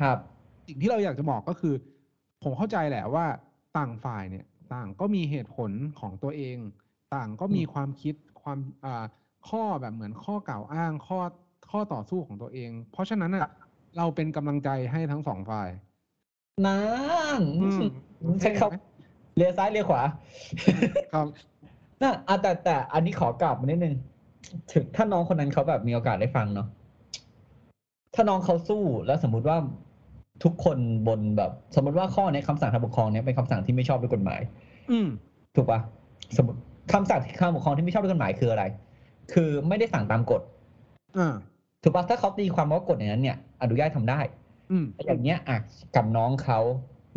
[0.00, 0.18] ครับ
[0.66, 1.74] สิ่งที่เราอยากจะบอกก็คือ
[2.42, 3.26] ผมเข้าใจแหละว่า
[3.76, 5.70] ต่างฝ่ายเนี่ย ต่างก็มีเหตุผล
[6.00, 6.58] ของตัวเอง
[7.14, 9.04] ต่างก็มีอืมความคิดความอ่า
[9.48, 11.18] ข้อแบบเหมือนข้อกล่าวอ้างข้อ
[11.70, 13.50] ข้อต่อสู้ของตัวเอง เพราะฉะนั้นน่ะ
[13.96, 15.68] เราเป็นกำลังใจให้ทั้งสองฝ่าย
[16.66, 16.80] นั่
[17.38, 17.80] นอืม
[18.40, 18.70] ใช่ครับ
[19.36, 20.02] เลี้ยวซ้ายเลี้ยวขวา
[21.12, 21.26] ครับ
[22.02, 23.94] น่ะอะแต่แต่อันนี้ขอกลับมานิดนึง
[24.72, 26.66] ถึงถ้าน้องคนนั้นเขาแบบมีโอกาสได้ฟังเนาะ
[28.14, 29.56] ถ้าน้องเขาสู้แล้วสมมุติว่า
[30.44, 34.40] ทุกคนบนแบบ สมมติว่าข้อเนี้ยคำสั่งทางปกครองเนี้ยเป็นคำสั่งที่ไม่ชอบด้วยกฎหมาย
[34.90, 35.08] อืม
[35.56, 35.80] ถูกปะ
[36.36, 36.58] สมมติ
[36.92, 38.64] คำสั่งทางปกครองที่ไม่ชอบด้วยกฎหมายคืออะไร
[39.32, 40.42] คือไม่ได้สั่งตามกฎ
[41.18, 41.34] อ่า
[41.88, 44.20] ถูกปะถ้าเขาตีความว่ากฎอย่างนั้นเนี่ยอนุญาตทำได้
[44.70, 45.58] อืมอย่างเงี้ยอะ
[45.96, 46.58] กับน้องเขา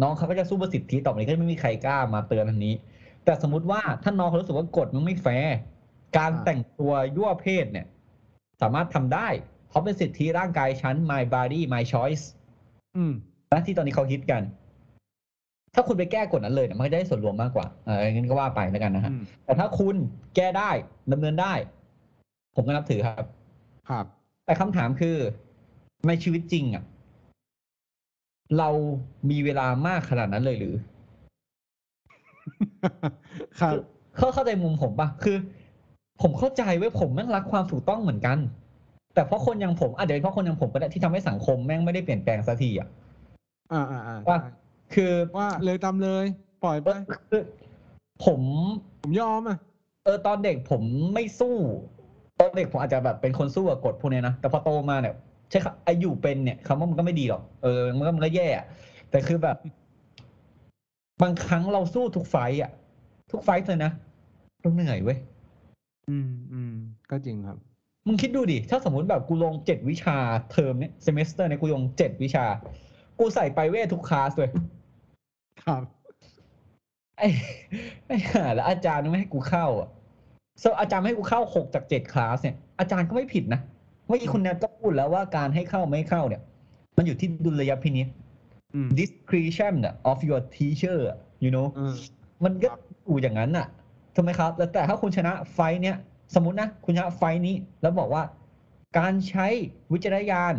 [0.02, 2.74] น้องเขาก็จะสู้เพื่อสิทธิต่อไปนี้ก็ไม่มีใครกล้ามาเตือนอันนี้
[3.26, 5.56] แต่สมมุติว่าถ้าน้องเขารู้สึกว่ากฎมันไม่แฟร์
[6.18, 7.86] การอ่าแต่งตัวยั่วเพศเนี่ย
[8.62, 9.28] สามารถทำได้
[9.68, 12.24] เพราะเป็นสิทธิร่างกายฉัน my body my choice
[12.96, 13.14] อืม
[13.52, 14.42] นะที่ตอนนี้เขาฮิตกัน
[15.76, 19.96] ถ้าคุณไปแก้กฎนั้นเลยเนี่ยมันก็จะได้ส่วนรวมมากกว่าเอองั้นก็ว่าไปแล้วกันนะฮะอืมแต่ถ้าคุณ
[20.36, 20.72] แก้ได้
[21.12, 21.54] ดำเนินได้
[22.56, 23.26] ผมก็นับถือครับ
[23.90, 24.06] ครับ
[24.46, 25.16] แต่คำถามคือ
[26.08, 26.84] ในชีวิตจริง อะ
[28.58, 28.70] เรา
[29.30, 30.76] มีเวลามากขนาดนั้นเลยหรือ
[33.60, 33.74] ครับ
[34.18, 35.38] เข้าเข้าใจมุมผมปะคือ
[36.22, 38.38] ผมเข้าใจไว้ยผมแม่งรักความถูกต้องเหมือนกัน
[39.14, 42.88] แต่เพราะคนอย่างผมอาจจะเป็นเพราะคนอย่างผมก็ได้ที่ทำให้สังคมแม่งไม่ได้เปลี่ยนแปลงสักทีอะ
[43.74, 44.52] อ่าอ่าอ่าว่าใช่
[44.94, 46.26] คือว่าเลยตามเลย
[46.64, 46.88] ปล่อยไป
[47.30, 47.44] คือ
[48.26, 48.42] ผม
[49.02, 49.58] ผมยอมอะ
[50.04, 50.82] เออตอนเด็กผม
[51.14, 51.56] ไม่สู้
[52.42, 55.16] ตอนเด็กผมอาจจะแบบเป็นคนสู้กับกฎพวกเนี้ยนะแต่พอโตมาเนี่ย
[55.50, 58.66] ใช่ครับไออยู่เป็นเนี่ยคำว่ามันก็ไม่ดีหรอกเออมันก็มันก็แย่อะ
[59.12, 59.58] แต่คือแบบ
[61.22, 62.72] บางครั้งเราสู้ทุก fight อะ
[63.32, 63.92] ทุก fight เลยนะ
[64.62, 65.18] เราเหนื่อยเว้ย
[66.10, 66.74] อืมอืม
[67.12, 67.58] ก็จริงครับ
[68.08, 70.18] มึงคิดดูดิ ถ้าสมมติแบบกูลงเจ็ดวิชา
[70.52, 72.46] เทอมเนี้ย semester เนี่ยกูลงเจ็ดวิชา
[73.20, 74.50] กูใส่ไปเวททุกคลาสเลย
[75.64, 75.84] ครับ
[77.18, 77.28] ไอ้
[78.08, 79.90] ไอ้ห่าแล้วอาจารย์ไม่ให้กูเข้าอะ
[80.64, 83.62] so อาจารย์ไม่ให้กูเข้าหกจากเจ็ดคลาสเนี่ยอาจารย์ก็ไม่ผิดนะ
[84.08, 86.42] เมื่อกี้คุณแนทก็พูดแล้วว่าการให้เข้าไม่เข้าเนี่ย
[86.98, 88.08] มันอยู่ที่ดุลยพินิจ
[88.74, 89.76] อืม discretion
[90.12, 91.00] of your teacher
[91.44, 91.96] you know เออ
[92.44, 93.68] มันก็ครับอยู่อย่างนั้นน่ะ
[94.16, 95.98] ถูกไหมครับ แล้วแต่ถ้าคุณชนะไฟท์เนี้ย
[96.36, 98.24] สมมตินะ คุณชนะไฟท์นี้ แล้วบอกว่า
[98.98, 99.48] การใช้
[99.94, 100.56] วิจารณญาณ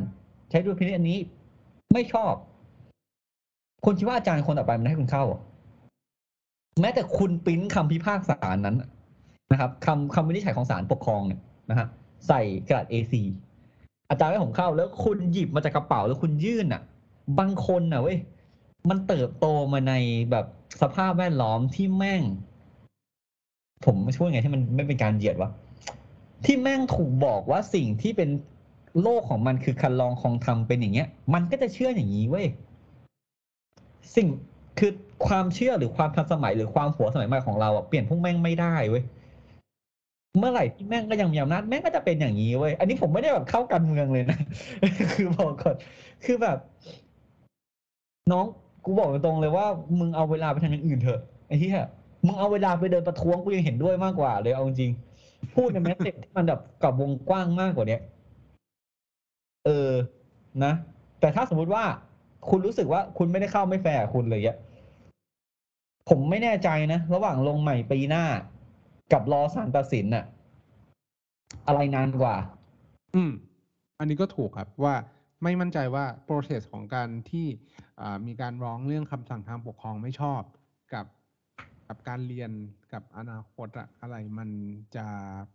[0.50, 1.18] ใช้ดุลพินิจอันนี้
[1.92, 2.34] ไม่ชอบ
[3.84, 5.40] คุณคิดว่าอาจารย์คนต่อไปมันให้คุณเข้าเหรอ
[6.80, 8.76] แม้แต่คุณปริ้นคำพิพากษานั้น
[9.52, 11.86] นะครับคำคำวินิจฉัยของศาลปกครองเนี่ยนะฮะ
[12.28, 13.14] ใส่กระดาษ A4
[14.10, 16.82] อาจารย์ให้ผมเข้าแล้วคุณหยิบมาจากกระเป๋าแล้วคุณยื่นอะ
[17.38, 18.18] บางคนน่ะเว้ย
[18.88, 19.94] มันเติบโตมาใน
[20.30, 20.46] แบบ
[20.82, 22.22] สภาพแวดล้อมที่แม่ง
[23.84, 25.50] ผมช่วยไงที่มันไม่เป็นการเหยียดวะ
[26.44, 28.30] ที่แม่งถูกบอกว่าสิ่งที่เป็น
[29.02, 32.46] โลกของมันคือคันลองของธรรมเป็นอย่างเงี้ย มันก็จะเชื่ออย่างนี้เว้ย
[34.16, 34.28] สิ่ง
[34.78, 34.92] คือ
[35.26, 39.02] ความเชื่อหรือความทันสมัยหรือความหัวสมัยใหม่ของเราอะเปลี่ยนพวกแม่งไม่ได้เว้ย
[40.38, 44.38] เมื่อไหร่ที่แม่งก็ยังมีอำนาจแม่งก็จะเป็นอย่างนี้เว้ยอันนี้ผมไม่ได้แบบเข้าการเมืองเลยนะ
[45.12, 45.76] คือบอกก่อน
[46.24, 46.58] คือแบบ
[48.32, 48.44] น้อง
[48.84, 49.66] กูบอกตรงๆเลยว่า
[49.98, 51.70] มึงเอาเวลาไปทำอย่างอื่นเถอะไอ้ที่
[52.26, 54.90] มึงเอาเวลาไปเดินประท้วงกูยังเห็นด้วยมากกว่าเลยเอาจริง
[55.54, 58.00] พูดในแมสเซจที่มันแบบกับวงกว้างมากกว่าเนี้ย
[59.66, 59.90] เออ
[60.64, 60.72] นะ
[61.20, 61.84] แต่ถ้าสมมุติว่า
[62.50, 64.58] คุณรู้สึกว่าคุณไม่ได้เข้าไม่แฟร์คุณเลยอะ
[66.08, 68.24] ผมไม่แน่ใจนะ ระหว่างลงใหม่ปีหน้า
[69.12, 70.24] กับรอสารตัดสินน่ะ
[71.66, 72.36] อะไรนานกว่า
[73.14, 73.32] อืม
[73.98, 74.94] อันนี้ก็ถูกครับว่า
[75.42, 77.46] ไม่มั่นใจว่า process ของการที่
[78.00, 80.42] อ่ามีการร้องเรื่องคำสั่งทางปกครองไม่ชอบ
[80.94, 81.06] กับ
[81.88, 82.50] กับการเรียน
[82.92, 84.48] กับอนาคตอะอะไรมัน
[84.96, 85.06] จะ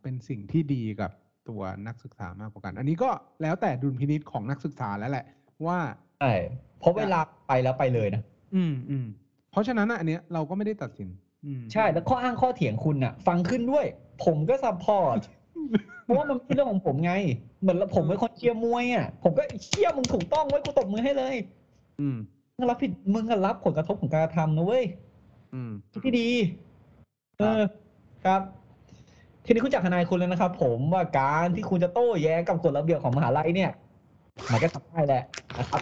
[0.02, 1.12] เป็นสิ่งที่ดีกับ
[1.50, 3.10] ตัวนักศึกษามากกว่ากัน อันนี้ก็
[3.42, 5.26] แล้วแต่ดุลพินิจของนักศึกษาแล้วแหละ
[5.66, 5.80] ว่า
[6.22, 6.34] ใช่
[6.80, 8.24] เพราะเวลาไปแล้วไปเลยนะ
[8.56, 9.06] อืมอืม
[9.52, 11.27] เพราะฉะนั้นอะอันเนี้ยเราก็ไม่ได้ตัดสินอืม
[11.74, 13.86] ใช่แล้วข้ออ้างข้อเถียงคุณน่ะ ฟังขึ้นด้วย
[14.26, 15.20] ผมก็ support
[16.04, 17.14] เพราะว่ามันเป็นเรื่องของผมไง
[17.62, 21.36] เหมือนผมเป็นคนเชียร์มวยอะ ผมก็เชียร์มึงถูกต้องไว้ยกูตบมือให้เลย
[22.02, 22.18] อืม
[22.56, 24.84] มึงรับผิดมึงก็รับผลกระทบของการกระทำนะเว้ย
[25.54, 25.72] อืม
[26.04, 26.30] ที่ดี
[27.40, 27.62] เออ
[28.26, 28.42] ครับ
[29.46, 33.72] ทีนี้คุณจักรทนายคุณแล้วนะครับผมว่าการที่คุณจะโต้แย้งกับกฎระเบียบของมหาลัยเนี่ย
[34.52, 35.24] มันก็ทำได้แหละ
[35.58, 35.82] นะครับ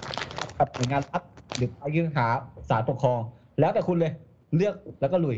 [0.57, 1.21] กับหน่วยงานรัฐ
[1.55, 2.25] หรือไปยื่นหา
[2.69, 3.19] ศาลปกครอง
[3.59, 4.11] แล้วแต่คุณเลย
[4.55, 5.37] เลือกแล้วก็ลุย